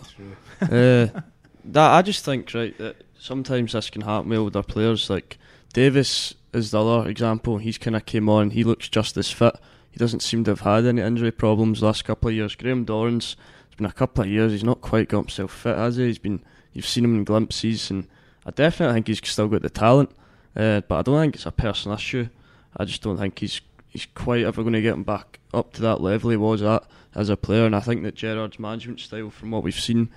[0.61, 0.67] uh,
[1.65, 5.09] that I just think right that sometimes this can happen with older players.
[5.09, 5.37] Like
[5.73, 7.57] Davis is the other example.
[7.57, 8.51] He's kind of came on.
[8.51, 9.55] He looks just as fit.
[9.89, 12.55] He doesn't seem to have had any injury problems last couple of years.
[12.55, 13.35] Graham Dorrans,
[13.71, 14.51] it's been a couple of years.
[14.51, 16.07] He's not quite got himself fit, has he?
[16.07, 16.43] He's been.
[16.73, 18.05] You've seen him in glimpses, and
[18.45, 20.11] I definitely think he's still got the talent.
[20.53, 22.27] Uh, but I don't think it's a personal issue.
[22.75, 25.81] I just don't think he's he's quite ever going to get him back up to
[25.83, 26.83] that level he was at
[27.15, 27.65] as a player.
[27.65, 30.09] And I think that Gerrard's management style, from what we've seen,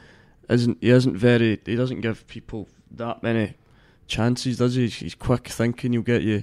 [0.48, 3.54] isn't he isn't very he doesn't give people that many
[4.08, 4.88] chances, does he?
[4.88, 5.92] He's quick thinking.
[5.92, 6.42] You'll get you.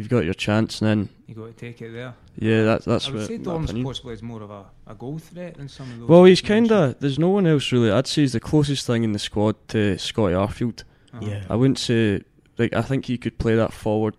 [0.00, 2.14] You've got your chance, and then You got to take it there.
[2.38, 4.94] yeah, that's that's I would what say my Dorn's possibly is more of a, a
[4.94, 6.08] goal threat than some of those.
[6.08, 6.98] Well, he's kind of.
[7.00, 7.90] There's no one else really.
[7.90, 10.84] I'd say he's the closest thing in the squad to Scotty Arfield.
[11.12, 11.26] Uh-huh.
[11.26, 11.42] Yeah.
[11.50, 12.22] I wouldn't say
[12.58, 14.16] like I think he could play that forward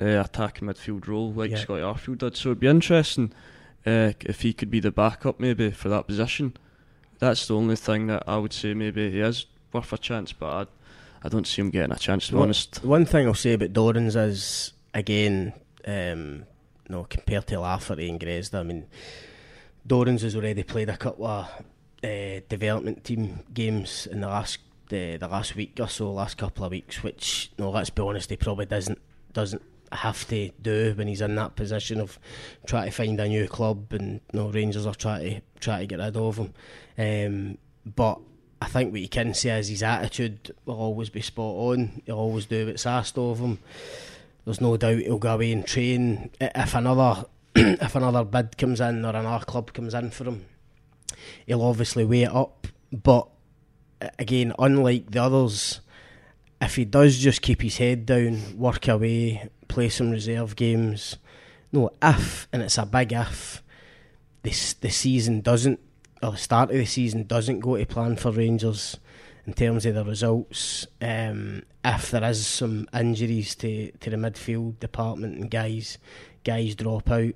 [0.00, 1.56] uh, attacking midfield role like Yeah.
[1.58, 2.36] Scotty Arfield did.
[2.36, 3.32] So it'd be interesting
[3.86, 6.54] uh, if he could be the backup maybe for that position.
[7.18, 10.46] That's the only thing that I would say maybe he is worth a chance, but
[11.22, 12.84] I, I don't see him getting a chance to be Well, honest.
[12.84, 15.52] One thing I'll say about Dorrans is again,
[15.86, 16.46] um,
[16.88, 18.60] no compared to Lafferty and Grezda.
[18.60, 18.86] I mean,
[19.86, 21.46] Dorrans has already played a couple of
[22.02, 26.64] uh, development team games in the last the, the last week or so, last couple
[26.64, 27.02] of weeks.
[27.02, 28.98] Which, no, let's be honest, he probably doesn't
[29.32, 32.18] doesn't have to do when he's in that position of
[32.66, 35.98] trying to find a new club and no Rangers are trying to try to get
[36.00, 36.54] rid of him.
[36.98, 38.18] Um, but
[38.60, 42.02] I think what you can say is his attitude will always be spot on.
[42.06, 43.58] He'll always do what's asked of him.
[44.46, 46.30] There's no doubt he'll go away and train.
[46.40, 50.46] If another if another bid comes in or another club comes in for him,
[51.46, 52.68] he'll obviously weigh it up.
[52.92, 53.28] But
[54.20, 55.80] again, unlike the others,
[56.60, 61.16] if he does just keep his head down, work away, play some reserve games,
[61.72, 63.64] no, if and it's a big if,
[64.42, 65.80] this the season doesn't
[66.22, 68.96] or the start of the season doesn't go to plan for Rangers
[69.46, 70.86] in terms of the results.
[71.00, 75.98] Um, if there is some injuries to, to the midfield department and guys
[76.44, 77.34] guys drop out,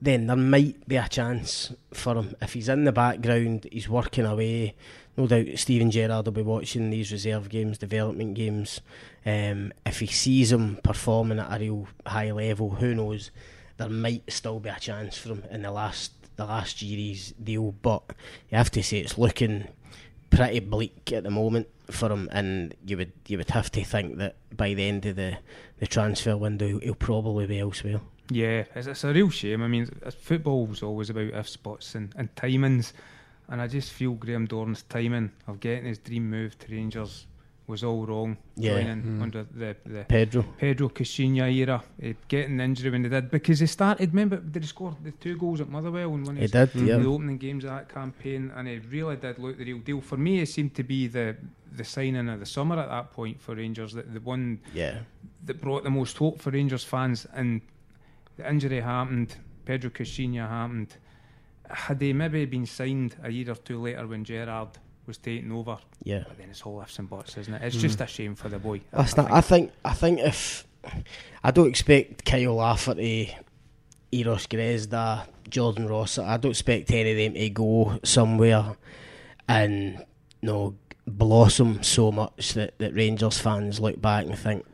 [0.00, 2.34] then there might be a chance for him.
[2.40, 4.74] If he's in the background, he's working away.
[5.16, 8.80] No doubt Steven Gerrard will be watching these reserve games, development games.
[9.26, 13.30] Um, if he sees him performing at a real high level, who knows?
[13.76, 17.72] There might still be a chance for him in the last the last year's deal,
[17.82, 18.02] but
[18.48, 19.68] you have to say it's looking
[20.30, 24.18] pretty bleak at the moment for him, and you would you would have to think
[24.18, 25.38] that by the end of the,
[25.78, 28.00] the transfer window, he'll probably be elsewhere.
[28.30, 29.62] Yeah, it's, it's a real shame.
[29.62, 32.92] I mean, it's- football's always about if spots and, and timings,
[33.48, 37.26] and I just feel Graham Dorn's timing of getting his dream move to Rangers
[37.70, 38.36] was all wrong.
[38.56, 38.74] Yeah.
[38.74, 39.22] Joining Mm.
[39.22, 43.60] under the, the Pedro, Pedro Caixinha era, eh, getting the injury when they did because
[43.60, 44.10] they started.
[44.10, 46.96] Remember, did he score the two goals at Motherwell in one of his did, yeah.
[46.98, 50.00] the opening games of that campaign, and it really did look the real deal.
[50.00, 51.36] For me, it seemed to be the
[51.72, 54.98] the signing of the summer at that point for Rangers, that the one Yeah,
[55.46, 57.26] that brought the most hope for Rangers fans.
[57.32, 57.60] And
[58.36, 60.96] the injury happened, Pedro Caixinha happened.
[61.68, 64.70] Had they maybe been signed a year or two later when Gerrard
[65.10, 66.24] was taking over, yeah.
[66.26, 67.62] but then it's all ifs and buts, isn't it?
[67.62, 67.80] It's Mm.
[67.80, 68.80] just a shame for the boy.
[68.96, 70.66] Listen, I think I think if
[71.44, 73.36] I don't expect Kyle Lafferty,
[74.12, 78.76] Eros Grezda, Jordan Ross, I don't expect any of them to go somewhere
[79.48, 79.98] and
[80.40, 80.74] you know
[81.06, 84.64] blossom so much that, that Rangers fans look back and think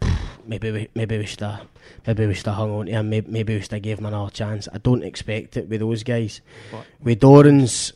[0.46, 1.66] maybe we maybe we should have
[2.06, 4.06] maybe we should have hung on to him, maybe, maybe we should have gave him
[4.06, 4.68] another chance.
[4.72, 6.40] I don't expect it with those guys.
[6.70, 7.92] But- with Dorrans,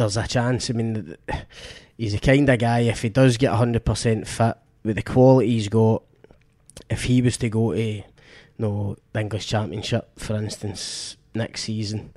[0.00, 0.70] there's a chance.
[0.70, 1.16] I mean,
[1.96, 5.50] he's the kind of guy if he does get hundred percent fit with the quality
[5.50, 6.02] he's got,
[6.88, 8.04] if he was to go to you
[8.58, 12.14] know, the English Championship, for instance, next season,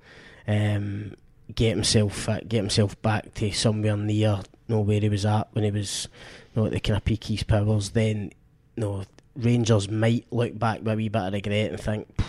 [0.48, 1.14] um,
[1.54, 5.54] get himself fit, get himself back to somewhere near you know, where he was at
[5.54, 6.08] when he was
[6.56, 8.32] you know, at the kind of peak his powers, then
[8.78, 9.04] you know,
[9.36, 12.26] Rangers might look back with a wee bit of regret and think "Pff,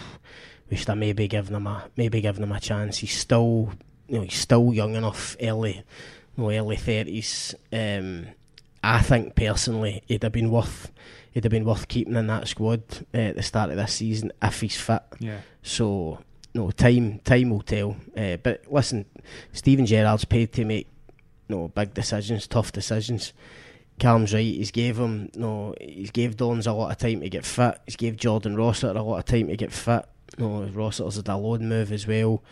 [0.69, 2.99] we should have maybe given him a maybe given him a chance.
[2.99, 3.71] He's still
[4.09, 5.83] you know, he's still young enough, early
[6.37, 7.55] you know, early thirties.
[7.73, 8.27] Um,
[8.83, 10.91] I think personally he'd have been worth
[11.33, 12.83] he'd have been worth keeping in that squad
[13.15, 15.03] uh, at the start of this season if he's fit.
[15.19, 15.41] Yeah.
[15.63, 16.21] So
[16.55, 17.97] no time time will tell.
[18.17, 19.07] Uh, but listen,
[19.53, 20.89] Steven Gerrard's paid to make
[21.49, 23.33] no big decisions, tough decisions.
[23.99, 24.41] Calm's right.
[24.41, 25.75] He's gave him no.
[25.81, 27.81] He's gave Dons a lot of time to get fit.
[27.87, 30.05] He's gave Jordan Rossiter a lot of time to get fit.
[30.37, 32.43] No, Rossiter's had a loan move as well.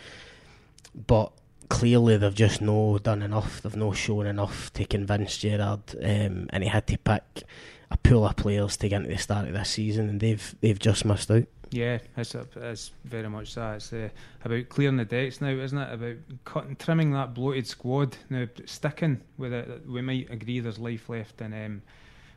[1.07, 1.33] But
[1.73, 3.63] clearly they've just no done enough.
[3.63, 7.45] They've no shown enough to convince Gerrard, um, and he had to pick
[7.91, 10.79] a pool of players to get into the start of this season, and they've they've
[10.79, 11.45] just missed out.
[11.71, 13.77] Yeah, it's, it's very much that.
[13.77, 14.11] It's uh,
[14.45, 15.95] about clearing the decks now, isn't it?
[15.95, 18.19] About cutting, trimming that bloated squad.
[18.29, 21.83] Now, sticking with it, we might agree there's life left in um,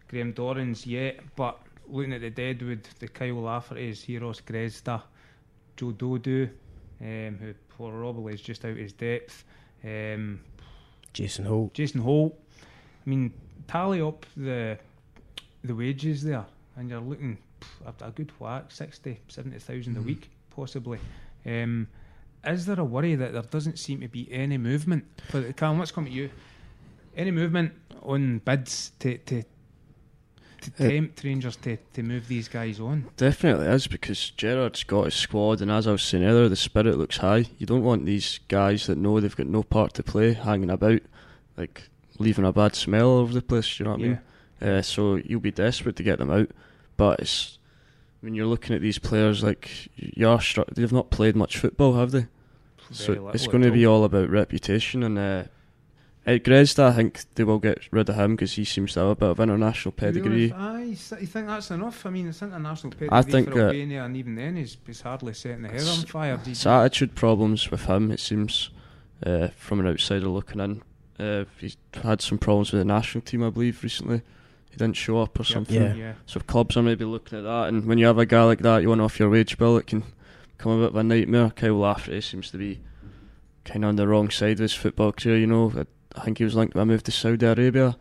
[0.08, 5.04] Graham Dorrans yet, but looking at the deadwood, the Kyle Lafferty's, Eros Grezda,
[5.76, 6.48] Joe Dodoo,
[7.02, 9.44] um, who probably is just out his depth,
[9.84, 10.40] um,
[11.14, 11.74] Jason Holt.
[11.74, 12.38] Jason Holt.
[13.06, 13.34] I mean,
[13.68, 14.78] tally up the
[15.64, 16.46] the wages there,
[16.78, 20.06] and you're looking pff, a, a good whack, 60, 70,000 a Mhm.
[20.06, 21.00] week, possibly.
[21.46, 21.88] Um,
[22.46, 25.06] is there a worry that there doesn't seem to be any movement?
[25.30, 26.30] For the, Calum, let's come to you.
[27.18, 29.44] Any movement on bids to to
[30.66, 33.06] to Uh, tempt Rangers to, to move these guys on?
[33.18, 36.98] Definitely is because Gerrard's got his squad, and as I was saying earlier, the spirit
[36.98, 37.46] looks high.
[37.58, 41.02] You don't want these guys that know they've got no part to play hanging about,
[41.58, 43.80] like leaving a bad smell all over the place.
[43.80, 44.20] You know what I mean?
[44.62, 46.50] Uh, so you'll be desperate to get them out,
[46.98, 47.60] but it's
[48.22, 51.94] when you're looking at these players like you are stru- they've not played much football,
[51.96, 52.28] have they?
[52.92, 53.98] So it's going to be all.
[53.98, 55.18] all about reputation and.
[55.18, 55.44] Uh,
[56.28, 59.10] Ed Grezda, I think they will get rid of him because he seems to have
[59.10, 60.52] a bit of international pedigree.
[60.52, 60.54] Really?
[60.54, 60.96] Aye, you
[61.28, 62.04] think that's enough?
[62.06, 65.02] I mean, it's international pedigree I think for that- Albania, and even then, he's, he's
[65.02, 66.40] hardly setting the hair on fire.
[66.46, 68.12] It's attitude problems with him.
[68.12, 68.72] It seems
[69.24, 70.82] uh, from an outsider looking in.
[71.20, 74.22] Uh, he's had some problems with the national team, I believe, recently.
[74.72, 75.76] He didn't show up or Yep, something.
[75.82, 75.94] Yeah.
[75.94, 76.14] yeah.
[76.26, 78.82] So clubs are maybe looking at that, and when you have a guy like that,
[78.82, 79.78] you want off your wage bill.
[79.78, 80.04] It can
[80.58, 81.52] become a bit of a nightmare.
[81.52, 82.80] Kyle Lafferty seems to be
[83.64, 85.38] kind of on the wrong side of his football career.
[85.38, 85.86] You know,
[86.16, 87.98] I, I think he was linked with a move to Saudi Arabia.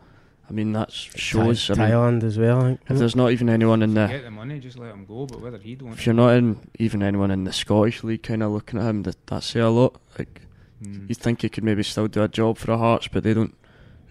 [0.47, 1.67] I mean, that shows.
[1.67, 2.61] Thai- I mean, Thailand as well.
[2.61, 2.81] I think.
[2.89, 5.25] if there's not even anyone in the Get the money, just let him go.
[5.25, 8.43] But whether he don't, if you're not in even anyone in the Scottish league kind
[8.43, 9.99] of looking at him, that that say a lot.
[10.17, 10.41] Like
[10.83, 11.07] Mm.
[11.07, 13.55] you'd think he could maybe still do a job for the Hearts, but they don't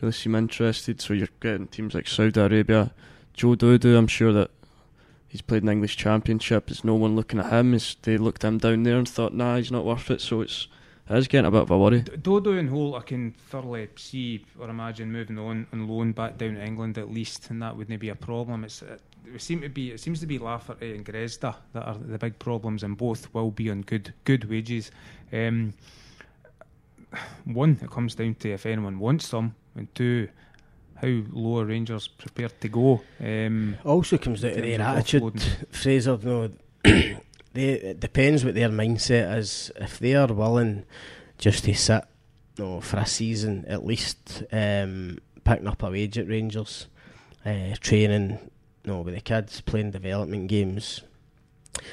[0.01, 0.99] really seem interested.
[1.01, 2.91] So you're getting teams like Saudi Arabia,
[3.35, 3.99] Joe Dodoo.
[3.99, 4.51] I'm sure that
[5.29, 6.67] he's played an English Championship.
[6.67, 7.75] There's no one looking at him.
[7.75, 10.23] Is they looked him down there and thought, nah, he's not worth it.
[10.23, 10.67] So it's
[11.09, 12.01] it is getting a bit of a worry.
[12.03, 16.39] D- Dodoo and Holt, I can thoroughly see or imagine moving on on loan back
[16.39, 18.65] down to England at least, and that wouldn't be a problem.
[18.65, 19.01] It's it,
[19.35, 22.39] it seem to be it seems to be Lafferty and Grezda that are the big
[22.39, 24.91] problems, and both will be on good good wages.
[25.33, 25.75] Um,
[27.45, 30.29] one, it comes down to if anyone wants them, and two,
[30.97, 33.03] how low are Rangers prepared to go.
[33.21, 35.23] Um, Also comes down to in their terms of attitude.
[35.23, 35.67] offloading.
[35.77, 36.51] Fraser, no,
[37.55, 39.71] they, it depends what their mindset is.
[39.77, 40.85] If they are willing
[41.39, 42.05] just to sit,
[42.59, 46.89] no, for a season at least, um, picking up a wage at Rangers,
[47.47, 48.51] uh, training,
[48.85, 51.03] no, with the kids playing development games.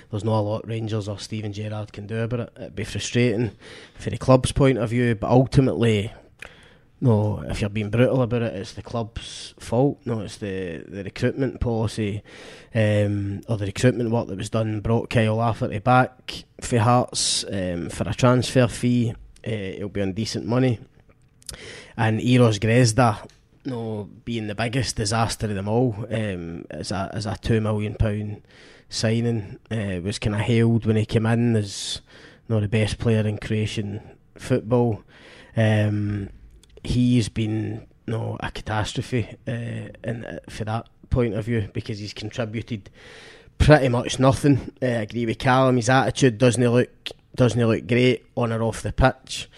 [0.09, 2.53] There's not a lot Rangers or Steven Gerrard can do about it.
[2.55, 3.51] It'd be frustrating
[3.95, 6.13] for the club's point of view, but ultimately,
[7.03, 9.99] no, if you're being brutal about it, it's the club's fault.
[10.05, 12.21] No, it's the, the recruitment policy
[12.75, 17.89] um, or the recruitment work that was done brought Kyle Lafferty back for Hearts um,
[17.89, 19.15] for a transfer fee.
[19.45, 20.79] Uh, it'll be on decent money.
[21.97, 23.27] And Eros Grezda,
[23.65, 27.95] no, being the biggest disaster of them all, um, as a as a two million
[27.95, 28.43] pound
[28.89, 32.01] signing, uh, was kind of hailed when he came in as
[32.47, 34.01] no the best player in Croatian
[34.37, 35.03] football.
[35.57, 36.29] Um,
[36.83, 42.89] he's been no a catastrophe uh, for that point of view because he's contributed
[43.57, 44.73] pretty much nothing.
[44.81, 45.75] Uh, I agree with Calum.
[45.75, 49.49] His attitude doesn't look doesn't look great on or off the pitch.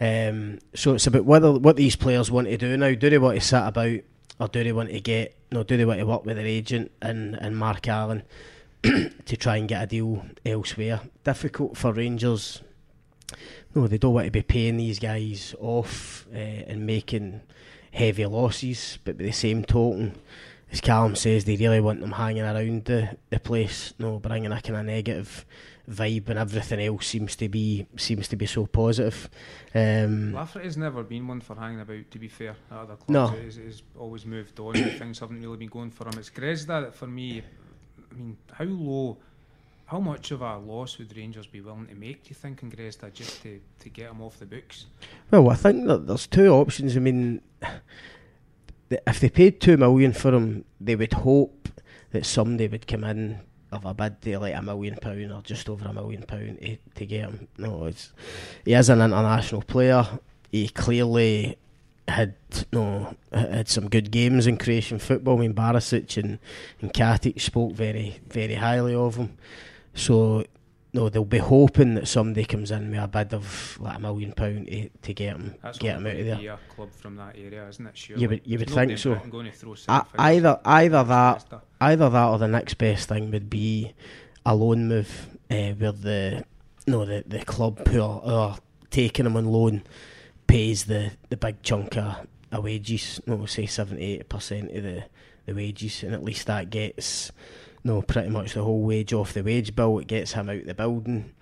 [0.00, 2.92] Um, so it's about whether what these players want to do now.
[2.94, 4.00] Do they want to sit about,
[4.40, 5.36] or do they want to get?
[5.52, 8.24] No, do they want to work with their agent and and Mark Allen
[8.82, 11.00] to try and get a deal elsewhere?
[11.24, 12.62] Difficult for Rangers.
[13.74, 17.40] No, they don't want to be paying these guys off uh, and making
[17.92, 18.98] heavy losses.
[19.04, 20.14] But by the same token,
[20.70, 23.94] as Calum says, they really want them hanging around the, the place.
[23.98, 25.44] No, bringing a kind of negative
[25.88, 29.28] vibe, and everything else seems to be seems to be so positive.
[29.74, 33.08] Um, Lafferty's never been one for hanging about, to be fair, at other clubs.
[33.08, 33.26] No.
[33.28, 34.74] He's, he's always moved on.
[34.98, 36.18] Things haven't really been going for him.
[36.18, 37.42] It's Grezda that, for me,
[38.10, 39.18] I mean, how low,
[39.92, 42.70] how much of a loss would Rangers be willing to make, do you think, in
[42.70, 44.86] Grezda, just to, to get him off the books?
[45.30, 46.96] Well, I think that there's two options.
[46.96, 47.42] I mean,
[48.90, 51.68] if they paid two million for him, they would hope
[52.12, 55.68] that somebody would come in of a bid to like a million pound or just
[55.68, 57.48] over a million pound to, to get him.
[57.58, 58.12] No, it's
[58.64, 60.06] he is an international player.
[60.50, 61.58] He clearly
[62.08, 62.34] had
[62.72, 65.36] no had some good games in Croatian football.
[65.36, 66.38] I mean, Barisic and
[66.80, 69.36] and Katic spoke very very highly of him.
[69.94, 70.44] So
[70.94, 74.32] no, they'll be hoping that somebody comes in with a bid of like a million
[74.32, 76.36] pound to, to get him That's get him out of there.
[76.36, 77.96] be a club from that area, isn't it?
[77.96, 78.16] Sure.
[78.18, 79.14] You would- you would think so.
[79.14, 81.46] Going to throw I, either either that
[81.80, 83.92] either that or the next best thing would be
[84.44, 86.44] a loan move uh, where the
[86.86, 88.58] no the, the club who are, who are
[88.90, 89.82] taking him on loan
[90.46, 95.04] pays the, the big chunk of, of wages, no say seventy eight percent of the,
[95.46, 97.32] the wages and at least that gets
[97.84, 100.74] no pretty much the whole wage off the wage bill, it gets him out the
[100.74, 101.32] building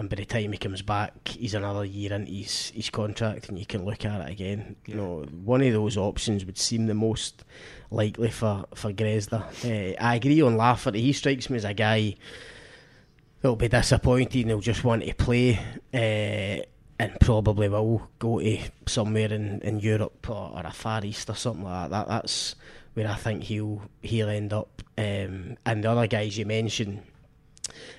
[0.00, 3.58] and by the time he comes back he's another year into his, his contract and
[3.58, 4.76] you can look at it again.
[4.86, 4.94] Yeah.
[4.94, 7.44] You know, one of those options would seem the most
[7.90, 9.42] likely for for Grezda.
[9.62, 11.02] Uh, I agree on Lafferty.
[11.02, 12.16] He strikes me as a guy
[13.42, 15.58] that'll be disappointed and he'll just want to play.
[15.92, 16.64] Uh,
[16.98, 21.34] and probably will go to somewhere in, in Europe or, or a Far East or
[21.34, 22.06] something like that.
[22.06, 22.56] that that's
[22.94, 24.82] where I think he'll he'll end up.
[24.98, 27.02] Um, and the other guys you mentioned,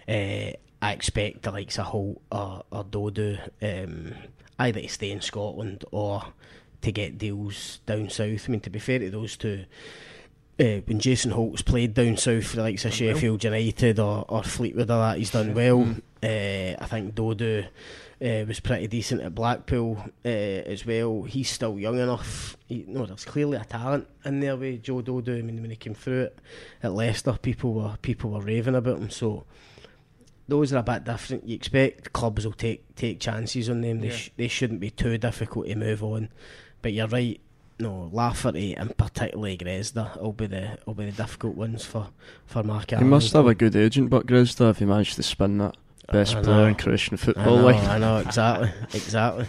[0.07, 4.13] uh, I expect the likes of Holt or, or Dodoo um,
[4.59, 6.23] either to stay in Scotland or
[6.81, 8.45] to get deals down south.
[8.47, 9.65] I mean, to be fair to those two,
[10.59, 14.43] uh, when Jason Holt's played down south for the likes of Sheffield United or, or
[14.43, 15.79] Fleetwood or that, he's done well.
[15.79, 16.01] Mm.
[16.23, 17.65] Uh, I think Dodoo
[18.21, 21.23] uh, was pretty decent at Blackpool uh, as well.
[21.23, 22.55] He's still young enough.
[22.67, 25.39] He, no, there's clearly a talent in there with Joe Dodoo.
[25.39, 26.39] I mean, when he came through it
[26.83, 29.09] at Leicester, people were people were raving about him.
[29.09, 29.45] So
[30.47, 31.47] those are a bit different.
[31.47, 34.01] You expect clubs will take take chances on them.
[34.01, 34.15] They yeah.
[34.15, 36.29] sh- they shouldn't be too difficult to move on.
[36.81, 37.39] But you're right.
[37.79, 42.09] No, Lafferty and particularly Grezda will be the will be the difficult ones for
[42.45, 42.91] for Mark.
[42.91, 45.75] He must have a good agent, but Grezda, if he managed to spin that
[46.11, 47.57] best player in Croatian football.
[47.57, 47.89] I know, like.
[47.89, 49.45] I know exactly, exactly.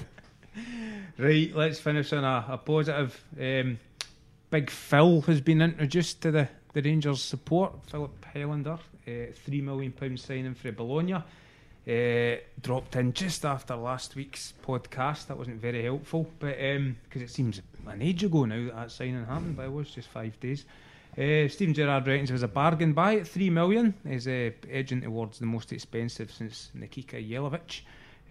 [1.18, 3.22] Right, let's finish on a, a positive.
[3.40, 3.78] Um,
[4.50, 7.72] Big Phil has been introduced to the, the Rangers support.
[7.90, 11.22] Filip Helander, uh, three million pound signing for Bologna.
[11.84, 15.26] Uh, dropped in just after last week's podcast.
[15.26, 18.90] That wasn't very helpful, but because um, it seems an age ago now that that
[18.92, 20.64] signing happened, but it was just five days.
[21.16, 23.94] Uh, Steven Gerrard reckons it was a bargain buy at three million.
[24.04, 27.82] Is uh, edging towards the most expensive since Nikica Jelavic.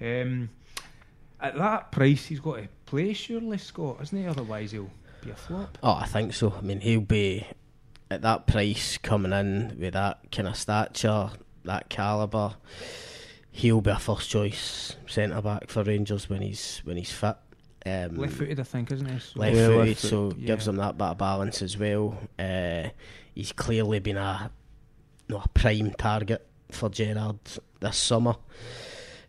[0.02, 0.50] Um,
[1.40, 4.28] at that price, he's got to play surely, Scott, isn't he?
[4.28, 4.90] Otherwise, he'll
[5.24, 5.78] be a flop.
[5.84, 6.54] Oh, I think so.
[6.58, 7.46] I mean, he'll be
[8.10, 11.30] at that price coming in with that kind of stature,
[11.66, 12.56] that calibre
[13.52, 17.36] he'll be a first choice centre back for Rangers when he's when he's fit.
[17.86, 19.20] Um, left footed, I think, isn't he?
[19.20, 20.48] So left footed, so yeah.
[20.48, 22.18] gives him that bit of balance as well.
[22.38, 22.90] Uh,
[23.34, 24.52] he's clearly been a
[25.30, 27.40] no a prime target for Gerrard
[27.80, 28.36] this summer.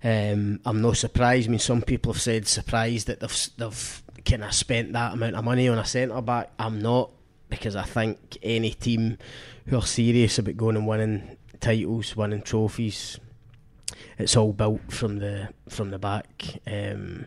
[0.04, 1.48] Um, I'm no surprised.
[1.48, 5.36] I mean, some people have said surprised that they've they've kind of spent that amount
[5.36, 6.50] of money on a centre back.
[6.58, 7.10] I'm not
[7.48, 9.18] because I think any team
[9.66, 13.18] who are serious about going and winning titles, winning trophies,
[14.18, 16.60] it's all built from the from the back.
[16.66, 17.26] Um,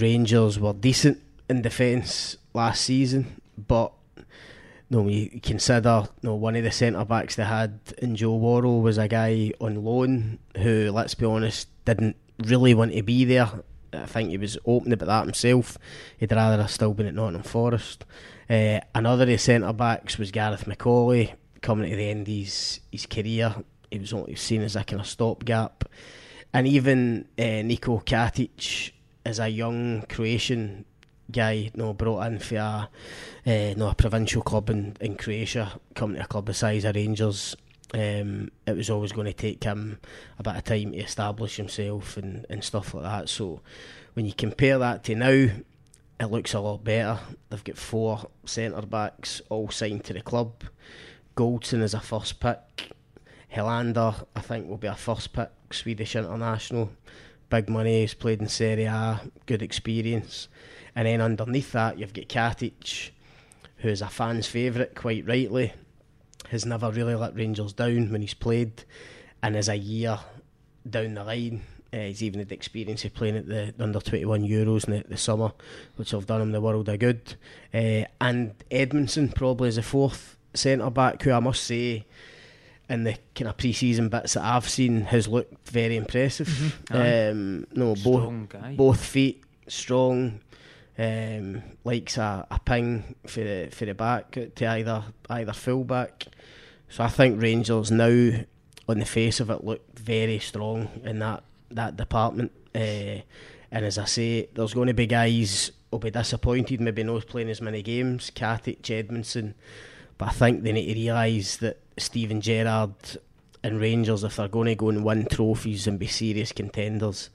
[0.00, 3.92] Rangers were decent in defence last season, but
[4.90, 8.98] no, you consider no one of the centre backs they had in Joe Worrall was
[8.98, 13.50] a guy on loan who, let's be honest, didn't really want to be there.
[13.92, 15.78] I think he was open about that himself.
[16.18, 18.04] He'd rather have still been at Nottingham Forest.
[18.48, 21.32] Uh, another of the centre backs was Gareth McAuley,
[21.62, 23.54] coming to the end of his, his career
[23.90, 25.84] he was only seen as a kind of stopgap.
[26.52, 28.92] And even uh, Niko Katic,
[29.26, 30.84] as a young Croatian
[31.30, 32.88] guy, know, brought in for a,
[33.44, 36.94] uh, no, a provincial club in, in Croatia, coming to a club the size of
[36.94, 37.56] Rangers.
[37.92, 39.98] Um, it was always going to take him
[40.38, 43.28] a bit of time to establish himself and, and stuff like that.
[43.28, 43.60] So
[44.14, 45.48] when you compare that to now,
[46.20, 47.18] it looks a lot better.
[47.50, 50.62] They've got four centre backs all signed to the club.
[51.36, 52.92] Goldson is a first pick.
[53.52, 56.90] Helander, I think, will be a first pick Swedish international.
[57.48, 60.48] Big money, he's played in Serie A, good experience.
[60.94, 63.10] And then underneath that, you've got Katic,
[63.78, 65.72] who's a fan's favourite, quite rightly.
[66.50, 68.84] Has never really let Rangers down when he's played,
[69.42, 70.18] and as a year
[70.88, 71.62] down the line.
[71.92, 75.16] Uh, he's even had experience of playing at the under 21 Euros in the, the
[75.16, 75.52] summer,
[75.96, 77.36] which have done him the world of good.
[77.72, 82.04] Uh, and Edmundson probably is a fourth centre back, who I must say
[82.88, 86.48] in the kind of pre-season bits that I've seen has looked very impressive.
[86.48, 87.30] Mm-hmm.
[87.32, 90.40] Um, no, both both feet strong.
[90.98, 96.26] Um, likes a, a ping for the for the back to either either full back.
[96.88, 98.30] So I think Rangers now,
[98.88, 102.52] on the face of it, look very strong in that that department.
[102.74, 103.20] Uh,
[103.70, 107.50] and as I say, there's going to be guys will be disappointed, maybe not playing
[107.50, 108.30] as many games.
[108.30, 109.54] Katic, Edmundson
[110.18, 112.94] but I think they need to realise that Steven Gerrard
[113.62, 117.30] and Rangers, if they're going to go and win trophies and be serious contenders,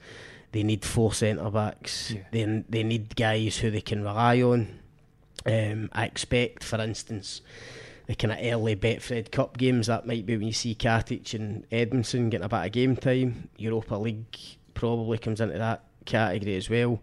[0.52, 2.10] they need four centre backs.
[2.10, 2.22] Yeah.
[2.30, 4.78] They they need guys who they can rely on.
[5.44, 7.40] Um, I expect, for instance,
[8.06, 11.68] the kind of early Betfred Cup games that might be when you see Katic and
[11.70, 13.48] Edmundson getting a bit of game time.
[13.56, 14.36] Europa League
[14.74, 17.00] probably comes into that category as well.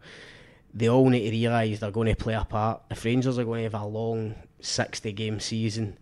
[0.74, 2.84] They all need to realise they're going to play a part.
[2.92, 5.98] If Rangers are going to have a long 60 game season,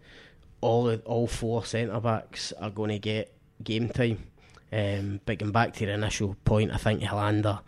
[0.61, 3.33] all all four centre backs are going to get
[3.63, 4.23] game time.
[4.71, 7.59] Um, but going back to the initial point, I think Helander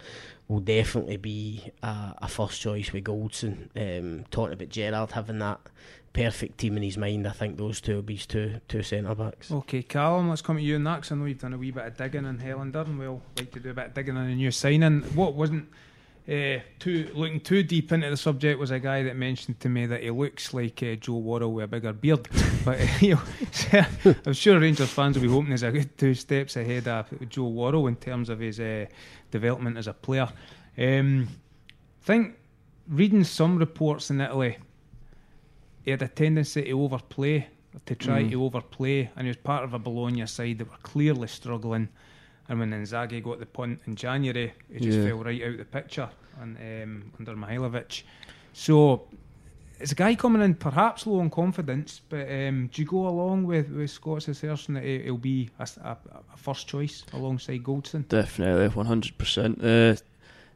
[0.47, 3.69] will definitely be a, a first choice with Goldson.
[3.75, 5.59] Um, talking about Gerrard having that
[6.11, 9.15] perfect team in his mind, I think those two will be his two two centre
[9.15, 9.51] backs.
[9.51, 11.11] Okay, Calum, let's come to you next.
[11.11, 13.59] I know you've done a wee bit of digging in Helander, and we'll like to
[13.59, 15.01] do a bit of digging on a new signing.
[15.15, 15.69] What wasn't
[16.29, 19.87] uh, too looking too deep into the subject was a guy that mentioned to me
[19.87, 22.27] that he looks like uh, Joe Worrall with a bigger beard.
[22.65, 23.85] but uh, you know,
[24.25, 27.47] I'm sure Rangers fans will be hoping he's a good two steps ahead of Joe
[27.47, 28.85] Worrall in terms of his uh,
[29.31, 30.29] development as a player.
[30.77, 31.27] Um,
[32.01, 32.35] I think
[32.87, 34.57] reading some reports in Italy,
[35.83, 37.47] he had a tendency to overplay,
[37.87, 38.29] to try mm.
[38.31, 41.89] to overplay, and he was part of a Bologna side that were clearly struggling.
[42.49, 45.05] And when Inzaghi got the punt in January, he just yeah.
[45.05, 46.09] fell right out of the picture
[46.41, 48.03] and, um, under Mihajlovic.
[48.53, 49.07] So
[49.79, 53.45] it's a guy coming in perhaps low on confidence, but um, do you go along
[53.45, 55.97] with, with Scott's assertion that he'll be a, a,
[56.33, 58.07] a first choice alongside Goldson?
[58.07, 59.63] Definitely, 100%.
[59.63, 60.01] Uh,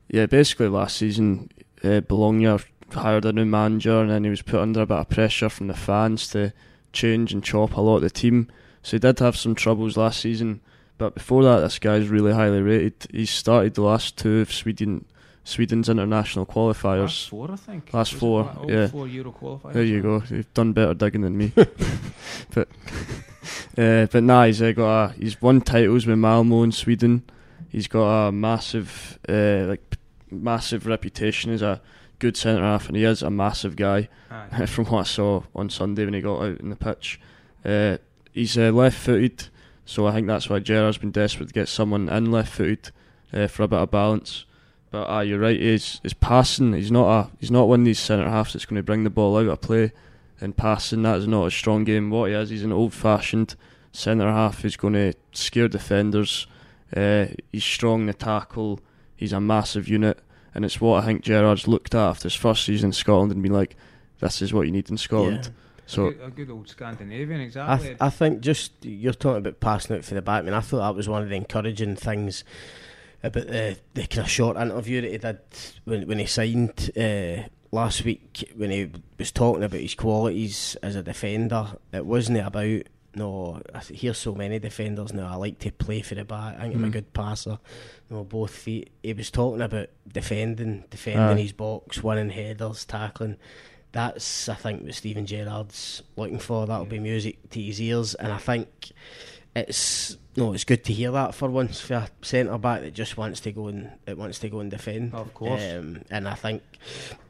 [0.10, 1.50] yeah, basically last season,
[1.84, 2.58] uh, Bologna
[2.92, 5.68] hired a new manager and then he was put under a bit of pressure from
[5.68, 6.54] the fans to
[6.92, 8.50] change and chop a lot of the team.
[8.82, 10.62] So he did have some troubles last season.
[10.98, 13.08] But before that, this guy's really highly rated.
[13.12, 15.06] He's started the last two of Sweden
[15.44, 17.02] Sweden's international qualifiers.
[17.02, 17.94] Last four, I think.
[17.94, 18.88] Last four, yeah.
[18.88, 19.74] Four Euro qualifiers.
[19.74, 20.24] There you go.
[20.30, 21.52] You've done better digging than me.
[22.54, 22.70] but
[23.78, 27.24] uh, but nah, he's uh, got a, he's won titles with Malmo in Sweden.
[27.68, 29.98] He's got a massive uh, like
[30.32, 31.82] massive reputation as a
[32.20, 34.08] good centre half, and he is a massive guy.
[34.68, 37.20] from what I saw on Sunday when he got out in the pitch,
[37.66, 37.98] uh,
[38.32, 39.50] he's uh, left-footed,
[39.86, 42.92] so I think that's why Gerrard's been desperate to get someone in left-footed
[43.34, 44.46] uh, for a bit of balance.
[44.92, 45.60] But uh, you're right.
[45.60, 46.74] He's, he's passing.
[46.74, 47.32] He's not a.
[47.40, 49.62] He's not one of these centre halves that's going to bring the ball out of
[49.62, 49.92] play.
[50.40, 52.10] And passing that is not a strong game.
[52.10, 53.56] What he is, he's an old-fashioned
[53.92, 56.48] centre half who's going to scare defenders.
[56.96, 58.80] Uh, he's strong in the tackle.
[59.16, 60.20] He's a massive unit,
[60.54, 63.42] and it's what I think Gerrard's looked at after his first season in Scotland and
[63.42, 63.76] been like,
[64.20, 65.52] "This is what you need in Scotland." Yeah.
[65.94, 67.74] So a good, a good, old Scandinavian, exactly.
[67.74, 70.40] I, th- I think just you're talking about passing out for the back.
[70.40, 72.44] I mean, I thought that was one of the encouraging things
[73.24, 75.40] about the, the kind of short interview that he did
[75.86, 80.96] when, when he signed uh, last week when he was talking about his qualities as
[80.96, 81.78] a defender.
[81.92, 82.84] It wasn't about
[83.16, 83.62] no.
[83.74, 85.32] I hear so many defenders now.
[85.32, 86.58] I like to play for the back.
[86.58, 86.78] I think mm.
[86.78, 86.94] I'm a mm.
[86.94, 87.60] good passer.
[88.10, 88.92] No, both feet.
[89.02, 93.38] He was talking about defending, defending his box, winning headers, tackling.
[93.94, 96.66] That's I think what Steven Gerrard's looking for.
[96.66, 98.92] That'll be music to his ears, and I think
[99.56, 103.18] it's no, it's good to hear that for once for a centre back that just
[103.18, 105.14] wants to go and it wants to go and defend.
[105.14, 106.64] Of course, um, and I think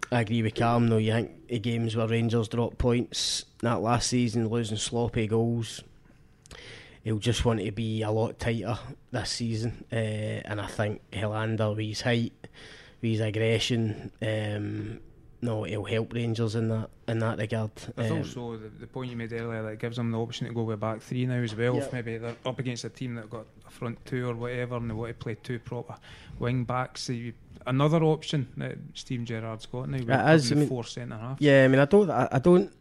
[0.09, 0.87] I agree with Cam.
[0.87, 5.83] Though you think the games where Rangers dropped points that last season, losing sloppy goals,
[7.03, 8.79] he'll just want to be a lot tighter
[9.11, 9.83] this season.
[9.91, 9.95] Uh,
[10.45, 12.31] and I think Helander with his height,
[13.01, 14.11] with his aggression.
[14.21, 15.01] Um,
[15.43, 17.71] no, it'll help Rangers in that in that regard.
[17.97, 18.57] I um, thought so.
[18.57, 21.01] The, the, point you made earlier that gives them the option to go with back
[21.01, 21.77] three now as well.
[21.77, 24.89] If maybe they're up against a team that got a front two or whatever, and
[24.89, 25.95] they want to play two proper
[26.39, 27.01] wing backs.
[27.03, 27.33] So you,
[27.67, 29.97] another option that Steven Gerrard's got now.
[29.97, 31.41] It is, I mean, four centre half.
[31.41, 32.71] Yeah, I mean, I don't, I, I don't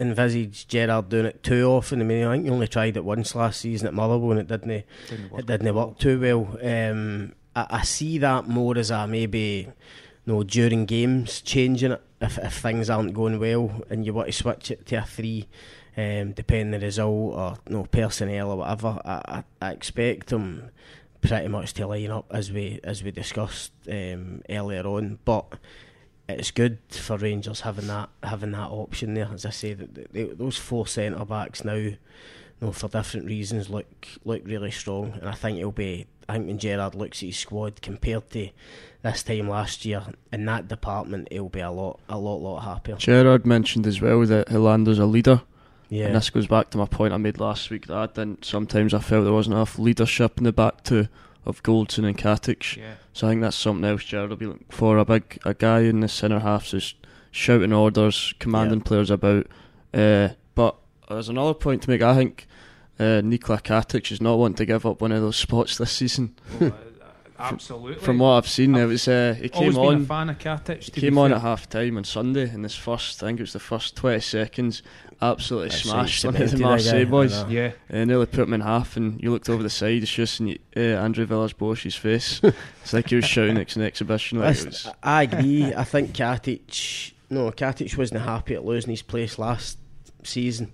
[0.00, 2.00] envisage Gerrard doing it too often.
[2.00, 4.48] I mean, I think he only tried it once last season at Motherwell and it
[4.48, 6.58] didn't, didn't it didn't work too well.
[6.62, 9.68] Um, I, I see that more as a maybe
[10.28, 14.32] know, during games, changing it if, if things aren't going well and you want to
[14.32, 15.48] switch it to a three,
[15.96, 19.00] um, depending the result or no personnel or whatever.
[19.04, 20.70] I, I, I expect them
[21.20, 25.58] pretty much to line up as we as we discussed um, earlier on, but
[26.28, 29.30] it's good for Rangers having that having that option there.
[29.32, 31.96] As I say, that those four centre backs now, you
[32.60, 33.86] know, for different reasons, look
[34.24, 36.06] look really strong, and I think it'll be.
[36.28, 38.50] I think when Gerrard looks at his squad compared to
[39.02, 42.96] this time last year in that department, he'll be a lot, a lot, lot happier.
[42.96, 45.42] Gerrard mentioned as well that Helander's a leader.
[45.88, 46.06] Yeah.
[46.06, 48.44] And this goes back to my point I made last week that I didn't.
[48.44, 51.08] Sometimes I felt there wasn't enough leadership in the back two
[51.46, 52.76] of Goldson and Katic.
[52.76, 52.94] Yeah.
[53.14, 54.98] So I think that's something else Gerrard will be looking for.
[54.98, 56.96] A big a guy in the centre half just
[57.30, 58.84] shouting orders, commanding yeah.
[58.84, 59.46] players about.
[59.94, 60.76] Uh, but
[61.08, 62.02] there's another point to make.
[62.02, 62.46] I think
[62.98, 66.34] uh, Nikola Katic is not wanting to give up one of those spots this season.
[66.60, 66.74] Well,
[67.38, 68.04] Absolutely.
[68.04, 70.04] From what I've seen, it was uh, he came on.
[70.04, 70.82] fan of Katic.
[70.82, 73.22] He came on at half time on Sunday in this first.
[73.22, 74.82] I think it was the first twenty seconds.
[75.20, 77.44] Absolutely That's smashed one of the Marseille boys.
[77.48, 78.96] Yeah, and nearly put him in half.
[78.96, 82.40] And you looked over the side, it's just in uh, Andre Villas-Boas's face.
[82.82, 84.38] it's like he was shouting it's an exhibition.
[84.38, 84.88] Like was...
[85.02, 85.74] I agree.
[85.74, 87.12] I think Katic.
[87.30, 89.78] No, Katic wasn't happy at losing his place last
[90.24, 90.72] season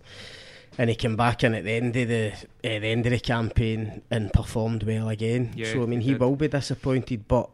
[0.78, 3.20] and he came back in at the end of the uh, the end of the
[3.20, 5.52] campaign and performed well again.
[5.56, 7.50] Yeah, so I mean, he, he will be disappointed, but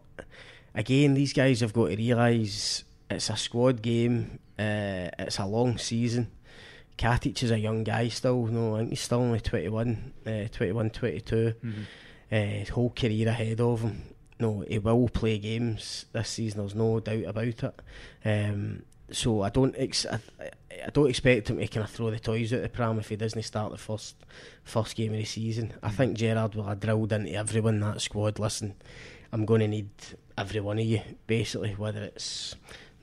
[0.74, 4.38] again, these guys have got to realise it's a squad game.
[4.58, 6.30] Uh, it's a long season.
[6.96, 8.46] Katic is a young guy still.
[8.46, 11.34] No, I think he's still only 21, uh, 21 22.
[11.64, 11.82] Mm-hmm.
[12.32, 14.02] Uh, his whole career ahead of him.
[14.38, 16.60] No, he will play games this season.
[16.60, 17.80] There's no doubt about it.
[18.24, 18.82] Um,
[19.12, 20.20] so I don't ex- I,
[20.86, 23.16] I, don't expect him to kind of throw the toys out the pram if he
[23.16, 24.16] doesn't start the first
[24.64, 25.74] first game of the season.
[25.82, 28.38] I think Gerrard will have drilled into everyone in that squad.
[28.38, 28.74] Listen,
[29.32, 29.90] I'm going to need
[30.36, 32.54] every one of you basically, whether it's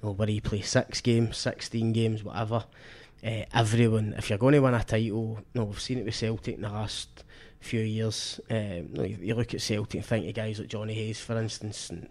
[0.02, 2.66] you know, whether you play six games, sixteen games, whatever.
[3.26, 6.56] Uh, everyone, if you're going to win a title, no, we've seen it with Celtic
[6.56, 7.24] in the last
[7.68, 8.40] few years.
[8.50, 11.90] Um, you, you, look at Celtic and think of guys like Jonny Hayes, for instance,
[11.90, 12.10] and you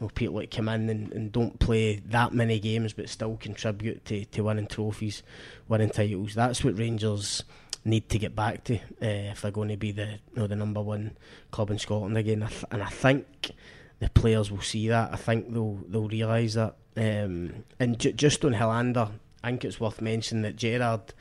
[0.00, 4.04] know, people that come in and, and, don't play that many games but still contribute
[4.06, 5.22] to, to winning trophies,
[5.68, 6.34] winning titles.
[6.34, 7.44] That's what Rangers
[7.84, 10.56] need to get back to uh, if they're going to be the you know, the
[10.56, 11.16] number one
[11.52, 12.46] club in Scotland again.
[12.70, 13.52] and I think
[14.00, 15.12] the players will see that.
[15.12, 16.74] I think they'll they'll realise that.
[16.96, 19.10] Um, and ju- just on Helander,
[19.44, 21.14] I think it's worth mentioning that Gerrard,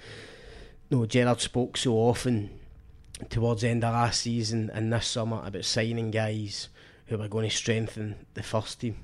[0.90, 2.50] no, Gerrard spoke so often
[3.30, 6.70] towards the end of last season and this summer about signing guys
[7.08, 9.04] who were going to strengthen the first team.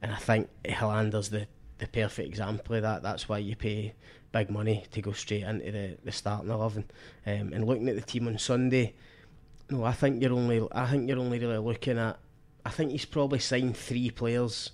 [0.00, 1.46] And I think Helander's the,
[1.78, 3.02] the perfect example of that.
[3.02, 3.94] That's why you pay
[4.32, 6.84] big money to go straight into the, the starting eleven.
[7.26, 8.94] Um, and looking at the team on Sunday,
[9.70, 12.18] no, I think you're only I think you're only really looking at
[12.64, 14.70] I think he's probably signed three players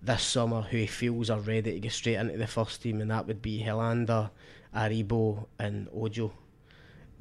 [0.00, 3.10] this summer who he feels are ready to get straight into the first team, and
[3.10, 4.30] that would be Helander,
[4.74, 6.32] Aribo, and Ojo.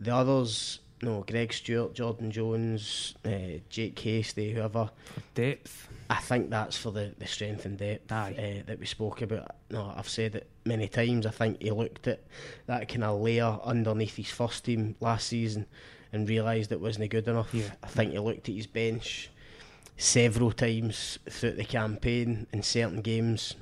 [0.01, 4.89] The others, no, Greg Stewart, Jordan Jones, uh, Jake Hastie, whoever.
[5.05, 5.89] For depth.
[6.09, 8.31] I think that's for the, the strength and depth uh,
[8.65, 9.55] that we spoke about.
[9.69, 11.27] No, I've said it many times.
[11.27, 12.21] I think he looked at
[12.65, 15.67] that kind of layer underneath his first team last season
[16.11, 17.53] and realised it wasn't good enough.
[17.53, 17.69] Yeah.
[17.83, 19.29] I think he looked at his bench
[19.97, 23.55] several times throughout the campaign in certain games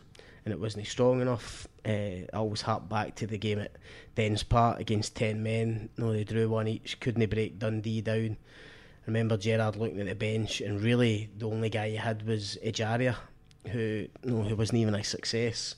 [0.50, 1.68] and it wasn't strong enough.
[1.86, 3.76] Uh, I always harp back to the game at
[4.16, 5.90] Dens Park against 10 men.
[5.96, 8.36] No, they drew one each, couldn't break Dundee down.
[8.36, 12.58] I remember Gerrard looking at the bench, and really the only guy he had was
[12.66, 13.16] Ejaria,
[13.68, 15.76] who, no, who wasn't even a success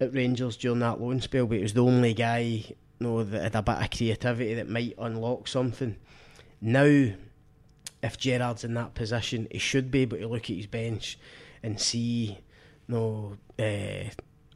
[0.00, 3.42] at Rangers during that loan spell, but it was the only guy you know, that
[3.42, 5.96] had a bit of creativity that might unlock something.
[6.60, 7.10] Now,
[8.02, 11.18] if Gerrard's in that position, he should be able to look at his bench
[11.62, 12.38] and see
[12.88, 14.10] no uh,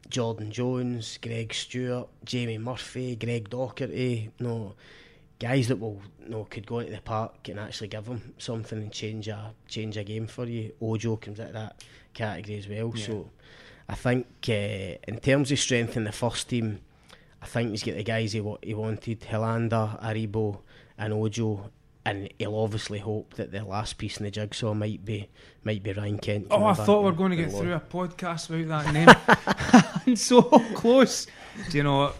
[0.08, 4.74] Jordan Jones, Greg Stewart, Jamie Murphy, Greg Docherty, no
[5.38, 8.92] guys that will no could go into the park and actually give them something and
[8.92, 10.72] change a change a game for you.
[10.80, 12.92] Ojo comes into that category as well.
[12.94, 13.06] Yeah.
[13.06, 13.30] So
[13.88, 16.80] I think uh, in terms of strength in the first team,
[17.42, 20.60] I think he's got the guys he, he wanted: Helander, Aribo,
[20.98, 21.70] and Ojo
[22.04, 25.28] and he'll obviously hope that the last piece in the jigsaw might be
[25.64, 26.46] might be Ryan Kent.
[26.50, 29.08] Oh, I thought we were going to get through a podcast without that name.
[30.06, 30.42] I'm so
[30.74, 31.26] close.
[31.68, 32.12] Do you know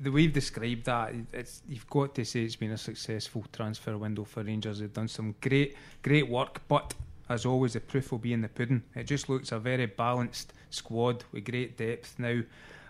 [0.00, 1.14] the way you've described that?
[1.32, 4.80] It's you've got to say it's been a successful transfer window for Rangers.
[4.80, 6.94] They've done some great great work, but
[7.28, 8.82] as always, the proof will be in the pudding.
[8.94, 12.40] It just looks a very balanced squad with great depth now,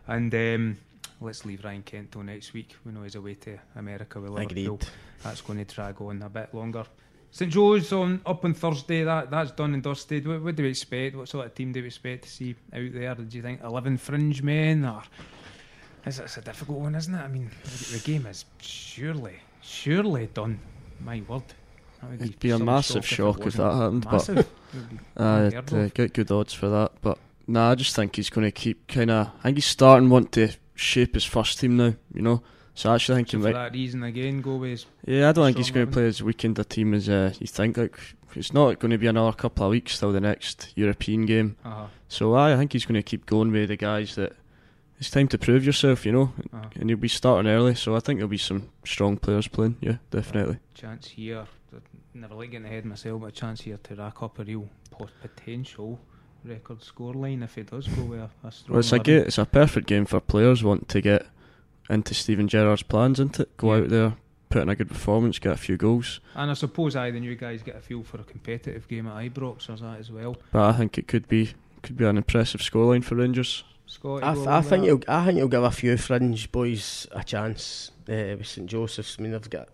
[0.07, 0.35] and.
[0.35, 0.78] Um,
[1.21, 2.77] let's leave Ryan Kent till next week.
[2.85, 4.75] We know he's away to America with Liverpool.
[4.75, 4.89] Agreed.
[5.23, 6.85] That's going to drag on a bit longer.
[7.31, 9.03] St Joe's on up on Thursday.
[9.03, 10.27] That that's done and dusted.
[10.27, 11.17] What, what do we expect?
[11.17, 13.15] What sort of team do we expect to see out there?
[13.17, 15.03] Do you think eleven fringe men or?
[16.07, 17.19] Is it's a difficult one, isn't it?
[17.19, 17.51] I mean,
[17.91, 20.61] the game is surely, surely done.
[21.01, 21.43] My word.
[22.21, 24.49] It'd be a massive shock if, if that happened, massive.
[25.15, 26.93] but uh, uh, get good odds for that.
[27.01, 29.29] But nah, I just think he's going to keep kind of.
[29.39, 31.95] I think he's starting want to shape his first team now.
[32.12, 32.43] You know,
[32.75, 33.55] so I actually think so he for might.
[33.55, 34.85] that reason again, go with.
[35.07, 37.47] Yeah, I don't think he's going to play as weakened a team as uh, you
[37.47, 37.77] think.
[37.77, 37.99] Like
[38.35, 41.57] it's not going to be another couple of weeks till the next European game.
[41.64, 41.87] Uh-huh.
[42.09, 44.33] So I, I think he's going to keep going with the guys that.
[44.97, 46.68] It's time to prove yourself, you know, uh-huh.
[46.77, 47.75] and you'll be starting early.
[47.75, 49.77] So I think there'll be some strong players playing.
[49.81, 50.61] Yeah, definitely.
[50.72, 51.47] chance here,
[52.14, 54.68] never like getting ahead myself, but a chance here to rack up a real
[55.20, 55.99] potential
[56.45, 58.74] record scoreline if he does go with a, a strong.
[58.74, 61.26] Well, it's a ga- it's a perfect game for players want to get
[61.88, 63.57] into Steven Gerrard's plans, isn't it?
[63.57, 63.82] Go yeah.
[63.82, 64.16] out there,
[64.49, 66.20] put in a good performance, get a few goals.
[66.34, 69.14] And I suppose I, the new guys, get a feel for a competitive game at
[69.14, 70.36] Ibrox or that as well.
[70.53, 73.64] But I think it could be could be an impressive scoreline for Rangers.
[73.86, 77.22] Scotty, I, th- I think he'll, I think he'll give a few fringe boys a
[77.22, 79.16] chance uh, with St Joseph's.
[79.18, 79.68] I mean, they've got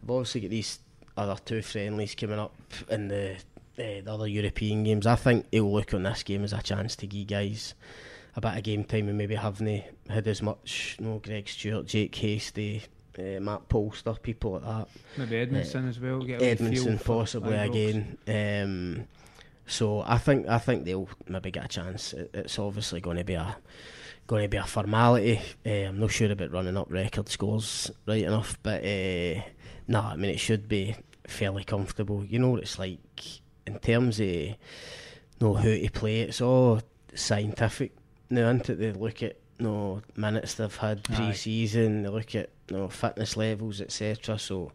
[0.00, 0.78] they've obviously got these
[1.16, 2.54] other two friendlies coming up
[2.88, 3.36] in the
[3.78, 5.06] uh, the other European games.
[5.06, 7.74] I think he'll look on this game as a chance to give guys
[8.36, 11.86] a bit of game time and maybe haven't had as much, you know, Greg Stewart,
[11.86, 12.82] Jake Hastie,
[13.18, 14.88] uh, Matt Polster, people like that.
[15.16, 16.20] Maybe Edmundson uh, as well.
[16.22, 18.18] Get Edmundson possibly again.
[18.28, 19.06] Um,
[19.66, 22.14] So I think I think they'll maybe get a chance.
[22.14, 23.56] It's obviously going to be a
[24.26, 25.40] going to be a formality.
[25.66, 29.42] Uh, I'm not sure about running up record scores right enough, but uh,
[29.86, 32.24] no, I mean it should be fairly comfortable.
[32.24, 32.98] You know what it's like
[33.68, 34.26] in terms of
[35.40, 36.22] know how to play.
[36.22, 36.80] It's all
[37.14, 37.92] scientific
[38.30, 38.78] now, isn't it?
[38.78, 42.02] They look at you know, minutes they've had pre-season.
[42.02, 44.38] They look at you know, fitness levels, etc.
[44.38, 44.72] So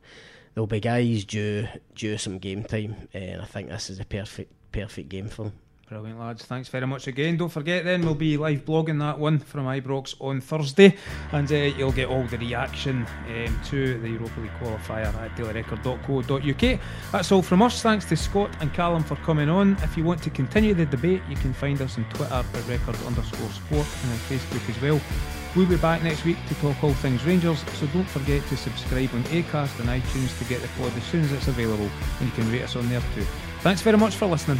[0.53, 4.51] there'll be guys due due some game time, and I think this is a perfect
[4.71, 5.53] perfect game for them.
[5.89, 6.45] Brilliant, lads.
[6.45, 7.35] Thanks very much again.
[7.35, 10.95] Don't forget, then, we'll be live blogging that one from Ibrox on Thursday,
[11.33, 16.79] and uh, you'll get all the reaction um, to the Europa League qualifier at dailyrecord.co.uk.
[17.11, 17.81] That's all from us.
[17.81, 19.77] Thanks to Scott and Callum for coming on.
[19.83, 22.95] If you want to continue the debate, you can find us on Twitter at record
[23.05, 25.01] underscore sport and on Facebook as well.
[25.53, 29.13] We'll be back next week to talk all things Rangers, so don't forget to subscribe
[29.13, 32.31] on Acast and iTunes to get the pod as soon as it's available, and you
[32.31, 33.25] can rate us on there too.
[33.59, 34.59] Thanks very much for listening.